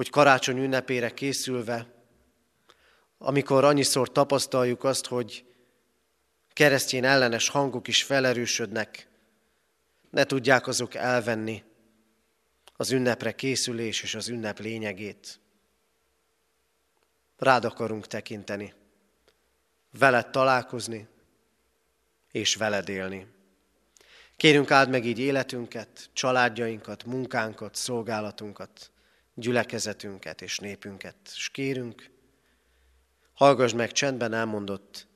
hogy 0.00 0.10
karácsony 0.10 0.58
ünnepére 0.58 1.14
készülve, 1.14 1.86
amikor 3.18 3.64
annyiszor 3.64 4.12
tapasztaljuk 4.12 4.84
azt, 4.84 5.06
hogy 5.06 5.44
keresztény 6.52 7.04
ellenes 7.04 7.48
hangok 7.48 7.88
is 7.88 8.02
felerősödnek, 8.02 9.08
ne 10.10 10.24
tudják 10.24 10.66
azok 10.66 10.94
elvenni 10.94 11.64
az 12.76 12.90
ünnepre 12.90 13.32
készülés 13.34 14.02
és 14.02 14.14
az 14.14 14.28
ünnep 14.28 14.58
lényegét. 14.58 15.40
Rád 17.36 17.64
akarunk 17.64 18.06
tekinteni, 18.06 18.74
veled 19.98 20.30
találkozni, 20.30 21.08
és 22.30 22.54
veled 22.54 22.88
élni. 22.88 23.26
Kérünk 24.36 24.70
áld 24.70 24.88
meg 24.88 25.06
így 25.06 25.18
életünket, 25.18 26.10
családjainkat, 26.12 27.04
munkánkat, 27.04 27.74
szolgálatunkat, 27.74 28.90
gyülekezetünket 29.40 30.42
és 30.42 30.58
népünket. 30.58 31.16
És 31.34 31.48
kérünk, 31.48 32.10
hallgass 33.34 33.72
meg 33.72 33.92
csendben 33.92 34.32
elmondott 34.32 35.06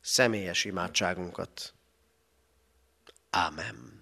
személyes 0.00 0.64
imádságunkat. 0.64 1.74
Ámen. 3.30 3.97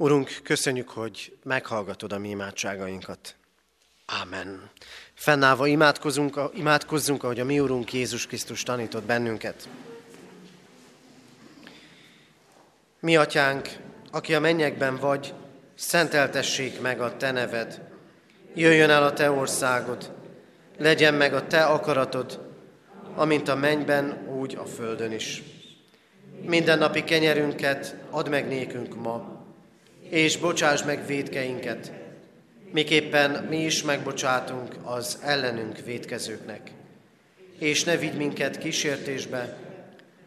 Urunk, 0.00 0.40
köszönjük, 0.42 0.88
hogy 0.88 1.36
meghallgatod 1.42 2.12
a 2.12 2.18
mi 2.18 2.28
imádságainkat. 2.28 3.34
Ámen. 4.06 4.70
Fennállva 5.14 5.66
imádkozunk, 5.66 6.40
imádkozzunk, 6.54 7.22
ahogy 7.22 7.40
a 7.40 7.44
mi 7.44 7.60
Urunk 7.60 7.92
Jézus 7.92 8.26
Krisztus 8.26 8.62
tanított 8.62 9.04
bennünket. 9.04 9.68
Mi, 13.00 13.16
Atyánk, 13.16 13.68
aki 14.10 14.34
a 14.34 14.40
mennyekben 14.40 14.96
vagy, 14.96 15.34
szenteltessék 15.74 16.80
meg 16.80 17.00
a 17.00 17.16
Te 17.16 17.30
neved. 17.30 17.80
Jöjjön 18.54 18.90
el 18.90 19.02
a 19.02 19.12
Te 19.12 19.30
országod, 19.30 20.12
legyen 20.76 21.14
meg 21.14 21.34
a 21.34 21.46
Te 21.46 21.64
akaratod, 21.64 22.52
amint 23.14 23.48
a 23.48 23.54
mennyben, 23.54 24.26
úgy 24.38 24.54
a 24.54 24.64
földön 24.64 25.12
is. 25.12 25.42
Minden 26.42 26.78
napi 26.78 27.04
kenyerünket 27.04 27.96
add 28.10 28.28
meg 28.28 28.48
nékünk 28.48 28.94
ma, 28.94 29.36
és 30.08 30.36
bocsáss 30.36 30.82
meg 30.82 31.06
védkeinket, 31.06 31.92
miképpen 32.72 33.44
mi 33.44 33.64
is 33.64 33.82
megbocsátunk 33.82 34.74
az 34.84 35.18
ellenünk 35.22 35.78
védkezőknek. 35.78 36.72
És 37.58 37.84
ne 37.84 37.96
vigy 37.96 38.16
minket 38.16 38.58
kísértésbe, 38.58 39.56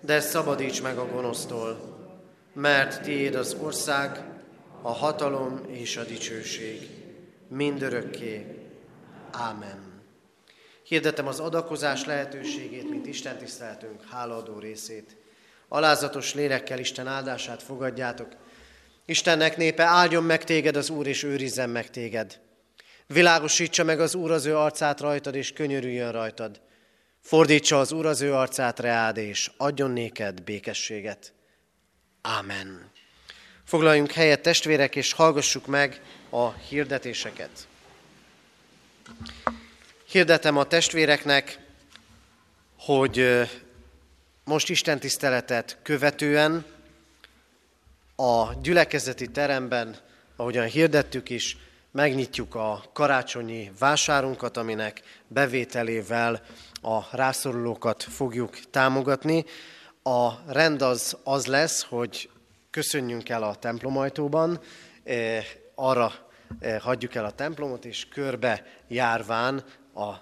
de 0.01 0.19
szabadíts 0.19 0.81
meg 0.81 0.97
a 0.97 1.07
gonosztól, 1.07 1.97
mert 2.53 3.01
tiéd 3.01 3.35
az 3.35 3.55
ország, 3.61 4.23
a 4.81 4.91
hatalom 4.91 5.61
és 5.67 5.97
a 5.97 6.03
dicsőség, 6.03 6.89
mindörökké. 7.47 8.45
Ámen. 9.31 9.91
Hirdetem 10.83 11.27
az 11.27 11.39
adakozás 11.39 12.05
lehetőségét, 12.05 12.89
mint 12.89 13.07
Isten 13.07 13.37
tiszteltünk 13.37 14.03
hálaadó 14.09 14.59
részét. 14.59 15.15
Alázatos 15.67 16.33
lélekkel 16.33 16.79
Isten 16.79 17.07
áldását 17.07 17.63
fogadjátok. 17.63 18.27
Istennek 19.05 19.57
népe, 19.57 19.83
áldjon 19.83 20.23
meg 20.23 20.43
téged 20.43 20.75
az 20.75 20.89
Úr, 20.89 21.07
és 21.07 21.23
őrizzen 21.23 21.69
meg 21.69 21.89
téged. 21.89 22.39
Világosítsa 23.07 23.83
meg 23.83 23.99
az 23.99 24.15
Úr 24.15 24.31
az 24.31 24.45
ő 24.45 24.57
arcát 24.57 24.99
rajtad, 24.99 25.35
és 25.35 25.53
könyörüljön 25.53 26.11
rajtad. 26.11 26.61
Fordítsa 27.21 27.79
az 27.79 27.91
Úr 27.91 28.05
az 28.05 28.21
ő 28.21 28.33
arcát 28.33 28.79
reád, 28.79 29.17
és 29.17 29.51
adjon 29.57 29.91
néked 29.91 30.41
békességet. 30.41 31.33
Ámen. 32.21 32.91
Foglaljunk 33.65 34.11
helyet, 34.11 34.41
testvérek, 34.41 34.95
és 34.95 35.13
hallgassuk 35.13 35.65
meg 35.65 36.01
a 36.29 36.51
hirdetéseket. 36.51 37.67
Hirdetem 40.05 40.57
a 40.57 40.63
testvéreknek, 40.63 41.59
hogy 42.77 43.47
most 44.43 44.69
Isten 44.69 44.99
tiszteletet 44.99 45.77
követően 45.83 46.65
a 48.21 48.53
gyülekezeti 48.61 49.27
teremben, 49.27 49.95
ahogyan 50.35 50.65
hirdettük 50.65 51.29
is, 51.29 51.57
megnyitjuk 51.91 52.55
a 52.55 52.83
karácsonyi 52.93 53.71
vásárunkat, 53.79 54.57
aminek 54.57 55.01
bevételével 55.27 56.41
a 56.81 57.15
rászorulókat 57.15 58.03
fogjuk 58.03 58.59
támogatni. 58.69 59.45
A 60.03 60.51
rend 60.51 60.81
az, 60.81 61.17
az 61.23 61.45
lesz, 61.45 61.83
hogy 61.83 62.29
köszönjünk 62.69 63.29
el 63.29 63.43
a 63.43 63.55
templomajtóban, 63.55 64.59
arra 65.75 66.13
hagyjuk 66.79 67.15
el 67.15 67.25
a 67.25 67.31
templomot, 67.31 67.85
és 67.85 68.07
körbe 68.07 68.65
járván 68.87 69.63
a 69.93 70.13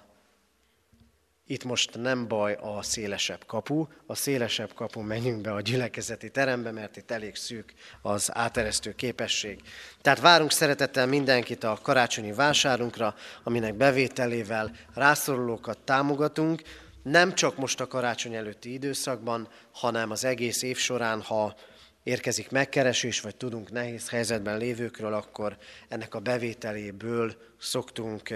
itt 1.50 1.64
most 1.64 1.96
nem 1.96 2.28
baj 2.28 2.58
a 2.60 2.82
szélesebb 2.82 3.46
kapu, 3.46 3.86
a 4.06 4.14
szélesebb 4.14 4.74
kapu 4.74 5.00
menjünk 5.00 5.40
be 5.40 5.52
a 5.52 5.60
gyülekezeti 5.60 6.30
terembe, 6.30 6.70
mert 6.70 6.96
itt 6.96 7.10
elég 7.10 7.36
szűk 7.36 7.72
az 8.02 8.30
áteresztő 8.32 8.94
képesség. 8.94 9.60
Tehát 10.00 10.20
várunk 10.20 10.50
szeretettel 10.50 11.06
mindenkit 11.06 11.64
a 11.64 11.78
karácsonyi 11.82 12.32
vásárunkra, 12.32 13.14
aminek 13.44 13.74
bevételével 13.74 14.72
rászorulókat 14.94 15.78
támogatunk, 15.78 16.62
nem 17.02 17.34
csak 17.34 17.56
most 17.56 17.80
a 17.80 17.86
karácsony 17.86 18.34
előtti 18.34 18.72
időszakban, 18.72 19.48
hanem 19.72 20.10
az 20.10 20.24
egész 20.24 20.62
év 20.62 20.76
során, 20.76 21.22
ha 21.22 21.54
érkezik 22.02 22.50
megkeresés, 22.50 23.20
vagy 23.20 23.36
tudunk 23.36 23.70
nehéz 23.70 24.08
helyzetben 24.08 24.58
lévőkről, 24.58 25.14
akkor 25.14 25.56
ennek 25.88 26.14
a 26.14 26.20
bevételéből 26.20 27.34
szoktunk 27.58 28.34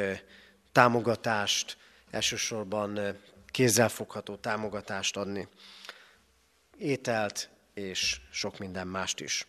támogatást, 0.73 1.77
elsősorban 2.15 3.19
kézzelfogható 3.47 4.37
támogatást 4.37 5.17
adni. 5.17 5.49
Ételt 6.79 7.49
és 7.75 8.21
sok 8.31 8.59
minden 8.59 8.87
mást 8.87 9.21
is. 9.21 9.47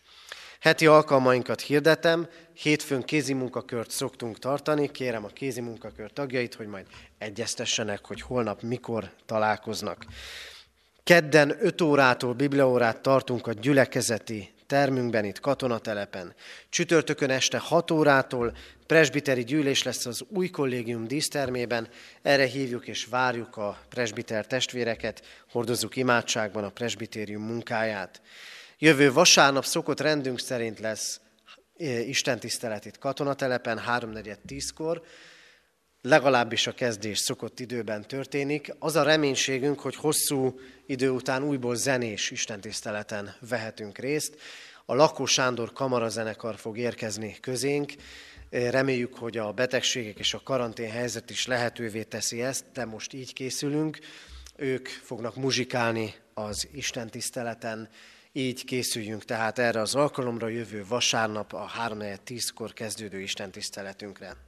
Heti 0.60 0.86
alkalmainkat 0.86 1.60
hirdetem, 1.60 2.28
hétfőn 2.52 3.02
kézi 3.02 3.32
munkakört 3.32 3.90
szoktunk 3.90 4.38
tartani, 4.38 4.90
kérem 4.90 5.24
a 5.24 5.28
kézi 5.28 5.60
munkakör 5.60 6.12
tagjait, 6.12 6.54
hogy 6.54 6.66
majd 6.66 6.86
egyeztessenek, 7.18 8.06
hogy 8.06 8.20
holnap 8.20 8.62
mikor 8.62 9.12
találkoznak. 9.26 10.06
Kedden 11.04 11.56
5 11.60 11.80
órától 11.80 12.32
bibliaórát 12.32 13.00
tartunk 13.00 13.46
a 13.46 13.52
gyülekezeti 13.52 14.54
termünkben, 14.66 15.24
itt 15.24 15.40
katonatelepen. 15.40 16.34
Csütörtökön 16.68 17.30
este 17.30 17.58
6 17.58 17.90
órától 17.90 18.56
presbiteri 18.86 19.44
gyűlés 19.44 19.82
lesz 19.82 20.06
az 20.06 20.24
új 20.28 20.48
kollégium 20.48 21.06
dísztermében. 21.06 21.88
Erre 22.22 22.44
hívjuk 22.46 22.88
és 22.88 23.04
várjuk 23.04 23.56
a 23.56 23.78
presbiter 23.88 24.46
testvéreket, 24.46 25.22
hordozzuk 25.50 25.96
imádságban 25.96 26.64
a 26.64 26.70
presbitérium 26.70 27.42
munkáját. 27.42 28.20
Jövő 28.78 29.12
vasárnap 29.12 29.64
szokott 29.64 30.00
rendünk 30.00 30.40
szerint 30.40 30.78
lesz 30.78 31.20
eh, 31.76 32.08
Isten 32.08 32.38
tisztelet 32.38 32.84
itt 32.84 32.98
katonatelepen, 32.98 33.80
3.4.10-kor 33.88 35.02
legalábbis 36.06 36.66
a 36.66 36.72
kezdés 36.72 37.18
szokott 37.18 37.60
időben 37.60 38.02
történik. 38.02 38.74
Az 38.78 38.96
a 38.96 39.02
reménységünk, 39.02 39.80
hogy 39.80 39.96
hosszú 39.96 40.60
idő 40.86 41.10
után 41.10 41.42
újból 41.42 41.74
zenés 41.74 42.30
istentiszteleten 42.30 43.34
vehetünk 43.48 43.98
részt. 43.98 44.36
A 44.84 44.94
Lakó 44.94 45.24
Sándor 45.24 45.72
kamarazenekar 45.72 46.56
fog 46.56 46.78
érkezni 46.78 47.36
közénk. 47.40 47.92
Reméljük, 48.50 49.14
hogy 49.18 49.36
a 49.36 49.52
betegségek 49.52 50.18
és 50.18 50.34
a 50.34 50.40
karantén 50.44 50.90
helyzet 50.90 51.30
is 51.30 51.46
lehetővé 51.46 52.02
teszi 52.02 52.42
ezt, 52.42 52.64
de 52.72 52.84
most 52.84 53.12
így 53.12 53.32
készülünk. 53.32 53.98
Ők 54.56 54.88
fognak 54.88 55.36
muzsikálni 55.36 56.14
az 56.34 56.68
istentiszteleten, 56.72 57.88
így 58.32 58.64
készüljünk 58.64 59.24
tehát 59.24 59.58
erre 59.58 59.80
az 59.80 59.94
alkalomra 59.94 60.48
jövő 60.48 60.84
vasárnap 60.88 61.52
a 61.52 61.70
3.10-kor 61.88 62.72
kezdődő 62.72 63.20
istentiszteletünkre. 63.20 64.45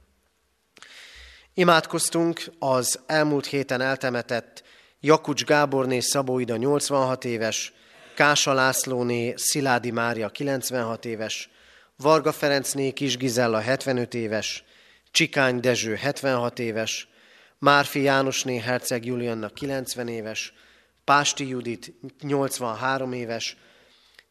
Imádkoztunk 1.59 2.43
az 2.59 2.99
elmúlt 3.05 3.45
héten 3.45 3.81
eltemetett 3.81 4.63
Jakucs 4.99 5.43
Gáborné 5.43 5.99
Szabóida 5.99 6.55
86 6.55 7.25
éves, 7.25 7.73
Kása 8.15 8.53
Lászlóné 8.53 9.33
Sziládi 9.37 9.91
Mária 9.91 10.29
96 10.29 11.05
éves, 11.05 11.49
Varga 11.97 12.31
Ferencné 12.31 12.91
Kis 12.91 13.17
Gizella 13.17 13.59
75 13.59 14.13
éves, 14.13 14.63
Csikány 15.11 15.59
Dezső 15.59 15.95
76 15.95 16.59
éves, 16.59 17.07
Márfi 17.57 18.01
Jánosné 18.01 18.57
Herceg 18.57 19.05
Julianna 19.05 19.49
90 19.49 20.07
éves, 20.07 20.53
Pásti 21.03 21.47
Judit 21.47 21.93
83 22.21 23.13
éves, 23.13 23.57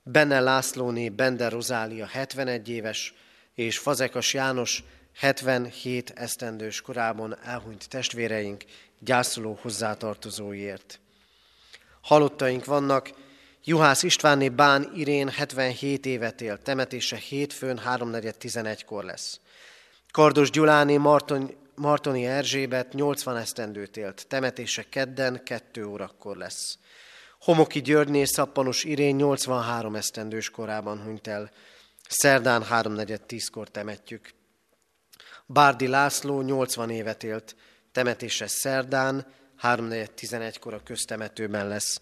Benne 0.02 0.40
Lászlóné 0.40 1.08
Bender 1.08 1.52
Rozália 1.52 2.06
71 2.06 2.68
éves, 2.68 3.14
és 3.54 3.78
Fazekas 3.78 4.34
János 4.34 4.84
77 5.18 6.10
esztendős 6.10 6.80
korában 6.80 7.38
elhunyt 7.44 7.88
testvéreink 7.88 8.64
gyászoló 8.98 9.58
hozzátartozóiért. 9.62 11.00
Halottaink 12.00 12.64
vannak, 12.64 13.10
Juhász 13.64 14.02
Istvánné 14.02 14.48
Bán 14.48 14.90
Irén 14.94 15.28
77 15.28 16.06
évet 16.06 16.40
élt, 16.40 16.60
temetése 16.60 17.16
hétfőn 17.16 17.80
3.4.11-kor 17.86 19.04
lesz. 19.04 19.40
Kardos 20.10 20.50
Gyuláné 20.50 20.96
Marton, 20.96 21.54
Martoni 21.74 22.26
Erzsébet 22.26 22.92
80 22.92 23.36
esztendőt 23.36 23.96
élt, 23.96 24.26
temetése 24.28 24.84
kedden 24.88 25.40
2 25.44 25.86
órakor 25.86 26.36
lesz. 26.36 26.78
Homoki 27.40 27.80
Györgyné 27.80 28.24
Szappanos 28.24 28.84
Irén 28.84 29.16
83 29.16 29.94
esztendős 29.94 30.50
korában 30.50 31.02
hunyt 31.02 31.26
el, 31.26 31.50
szerdán 32.08 32.62
3.4.10-kor 32.62 33.68
temetjük. 33.68 34.36
Bárdi 35.50 35.86
László 35.86 36.40
80 36.40 36.90
évet 36.90 37.22
élt, 37.22 37.56
temetése 37.92 38.46
szerdán, 38.46 39.26
3.11-kor 39.62 40.74
a 40.74 40.82
köztemetőben 40.82 41.68
lesz. 41.68 42.00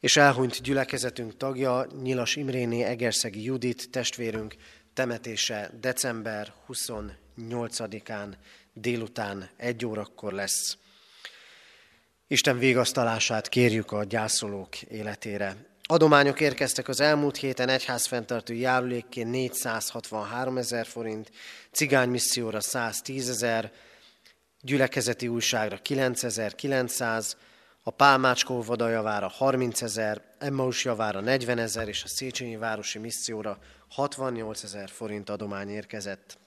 És 0.00 0.16
elhunyt 0.16 0.62
gyülekezetünk 0.62 1.36
tagja, 1.36 1.86
Nyilas 2.02 2.36
Imréné 2.36 2.82
Egerszegi 2.82 3.44
Judit, 3.44 3.90
testvérünk, 3.90 4.54
temetése 4.94 5.70
december 5.80 6.52
28-án 6.68 8.34
délután 8.72 9.48
egy 9.56 9.86
órakor 9.86 10.32
lesz. 10.32 10.76
Isten 12.26 12.58
végasztalását 12.58 13.48
kérjük 13.48 13.92
a 13.92 14.04
gyászolók 14.04 14.82
életére. 14.82 15.71
Adományok 15.92 16.40
érkeztek 16.40 16.88
az 16.88 17.00
elmúlt 17.00 17.36
héten 17.36 17.68
egyházfenntartó 17.68 18.54
járulékként 18.54 19.30
463 19.30 20.58
ezer 20.58 20.86
forint, 20.86 21.30
cigánymisszióra 21.70 22.60
110 22.60 23.28
ezer, 23.28 23.72
gyülekezeti 24.60 25.28
újságra 25.28 25.76
9900, 25.76 27.36
a 27.82 27.90
Pálmácskó 27.90 28.62
vadajavára 28.62 29.28
30 29.28 29.82
ezer, 29.82 30.22
Emmaus 30.38 30.84
javára 30.84 31.20
40 31.20 31.58
ezer, 31.58 31.88
és 31.88 32.02
a 32.02 32.08
Széchenyi 32.08 32.56
Városi 32.56 32.98
Misszióra 32.98 33.58
68 33.88 34.62
ezer 34.62 34.88
forint 34.88 35.30
adomány 35.30 35.68
érkezett. 35.68 36.38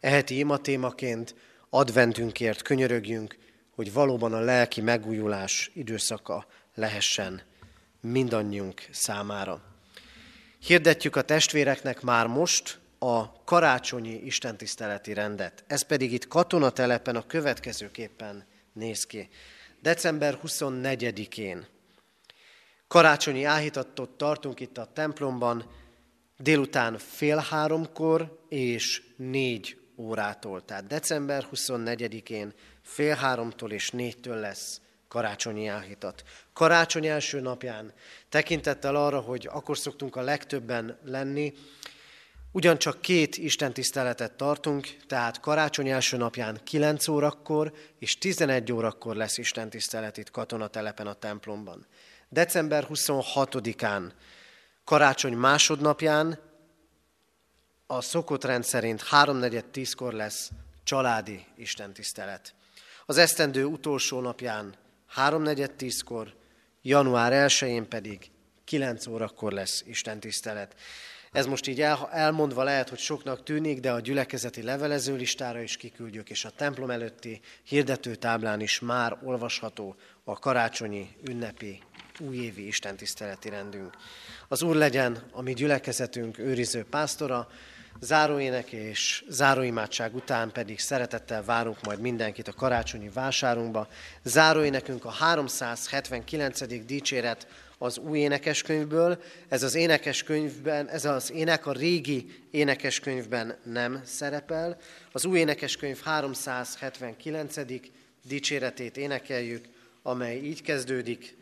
Eheti 0.00 0.38
ima 0.38 0.58
témaként 0.58 1.34
adventünkért 1.70 2.62
könyörögjünk, 2.62 3.36
hogy 3.74 3.92
valóban 3.92 4.32
a 4.32 4.40
lelki 4.40 4.80
megújulás 4.80 5.70
időszaka 5.74 6.46
lehessen 6.74 7.47
mindannyiunk 8.00 8.88
számára. 8.90 9.62
Hirdetjük 10.58 11.16
a 11.16 11.22
testvéreknek 11.22 12.00
már 12.00 12.26
most 12.26 12.78
a 12.98 13.44
karácsonyi 13.44 14.14
istentiszteleti 14.24 15.12
rendet. 15.12 15.64
Ez 15.66 15.82
pedig 15.82 16.12
itt 16.12 16.28
katonatelepen 16.28 17.16
a 17.16 17.26
következőképpen 17.26 18.46
néz 18.72 19.06
ki. 19.06 19.28
December 19.82 20.38
24-én 20.46 21.66
karácsonyi 22.88 23.44
áhítatot 23.44 24.10
tartunk 24.10 24.60
itt 24.60 24.78
a 24.78 24.90
templomban, 24.92 25.70
délután 26.38 26.98
fél 26.98 27.36
háromkor 27.36 28.44
és 28.48 29.02
négy 29.16 29.78
órától. 29.96 30.64
Tehát 30.64 30.86
december 30.86 31.48
24-én 31.54 32.52
fél 32.82 33.14
háromtól 33.14 33.70
és 33.70 33.90
négytől 33.90 34.36
lesz 34.36 34.80
karácsonyi 35.08 35.66
áhítat. 35.66 36.22
Karácsony 36.52 37.06
első 37.06 37.40
napján 37.40 37.92
tekintettel 38.28 38.96
arra, 38.96 39.20
hogy 39.20 39.48
akkor 39.52 39.78
szoktunk 39.78 40.16
a 40.16 40.20
legtöbben 40.20 40.98
lenni, 41.04 41.54
ugyancsak 42.52 43.00
két 43.00 43.36
Isten 43.36 43.72
tiszteletet 43.72 44.32
tartunk, 44.32 44.96
tehát 45.06 45.40
karácsony 45.40 45.88
első 45.88 46.16
napján 46.16 46.60
9 46.64 47.08
órakor 47.08 47.72
és 47.98 48.18
11 48.18 48.72
órakor 48.72 49.16
lesz 49.16 49.38
Isten 49.38 49.70
tisztelet 49.70 50.16
itt 50.16 50.30
katonatelepen 50.30 51.06
a 51.06 51.12
templomban. 51.12 51.86
December 52.28 52.86
26-án, 52.88 54.10
karácsony 54.84 55.32
másodnapján 55.32 56.38
a 57.86 58.00
szokott 58.00 58.44
rend 58.44 58.64
szerint 58.64 59.02
3.4.10-kor 59.02 60.12
lesz 60.12 60.50
családi 60.84 61.46
istentisztelet. 61.56 62.54
Az 63.06 63.18
esztendő 63.18 63.64
utolsó 63.64 64.20
napján 64.20 64.74
3.4.10-kor, 65.18 66.34
január 66.82 67.48
1-én 67.48 67.88
pedig 67.88 68.30
9 68.64 69.06
órakor 69.06 69.52
lesz 69.52 69.84
istentisztelet. 69.86 70.74
Ez 71.32 71.46
most 71.46 71.66
így 71.66 71.80
elmondva 72.10 72.62
lehet, 72.62 72.88
hogy 72.88 72.98
soknak 72.98 73.42
tűnik, 73.42 73.80
de 73.80 73.92
a 73.92 74.00
gyülekezeti 74.00 74.62
levelező 74.62 75.16
listára 75.16 75.60
is 75.60 75.76
kiküldjük, 75.76 76.30
és 76.30 76.44
a 76.44 76.50
templom 76.50 76.90
előtti 76.90 77.40
hirdetőtáblán 77.64 78.60
is 78.60 78.80
már 78.80 79.18
olvasható 79.22 79.96
a 80.24 80.38
karácsonyi 80.38 81.08
ünnepi 81.28 81.82
újévi 82.20 82.66
istentiszteleti 82.66 83.48
rendünk. 83.48 83.96
Az 84.48 84.62
Úr 84.62 84.76
legyen 84.76 85.22
a 85.32 85.42
mi 85.42 85.52
gyülekezetünk 85.52 86.38
őriző 86.38 86.84
pásztora, 86.84 87.48
záróének 88.00 88.72
és 88.72 89.24
záróimádság 89.28 90.14
után 90.14 90.52
pedig 90.52 90.78
szeretettel 90.78 91.44
várunk 91.44 91.80
majd 91.84 92.00
mindenkit 92.00 92.48
a 92.48 92.52
karácsonyi 92.52 93.08
vásárunkba. 93.08 93.88
Záróénekünk 94.22 95.04
a 95.04 95.10
379. 95.10 96.84
dicséret 96.84 97.46
az 97.78 97.98
új 97.98 98.18
énekeskönyvből. 98.18 99.22
Ez 99.48 99.62
az 99.62 99.74
énekeskönyvben, 99.74 100.88
ez 100.88 101.04
az 101.04 101.32
ének 101.32 101.66
a 101.66 101.72
régi 101.72 102.42
énekeskönyvben 102.50 103.56
nem 103.62 104.00
szerepel. 104.04 104.78
Az 105.12 105.24
új 105.24 105.38
énekeskönyv 105.38 106.00
379. 106.02 107.56
dicséretét 108.22 108.96
énekeljük, 108.96 109.64
amely 110.02 110.36
így 110.36 110.62
kezdődik. 110.62 111.36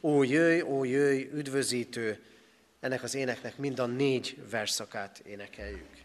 Ó 0.00 0.22
jöjj, 0.22 0.60
ó 0.60 0.84
jöjj, 0.84 1.22
üdvözítő, 1.34 2.20
ennek 2.86 3.02
az 3.02 3.14
éneknek 3.14 3.56
mind 3.56 3.78
a 3.78 3.86
négy 3.86 4.36
verszakát 4.50 5.18
énekeljük. 5.18 6.04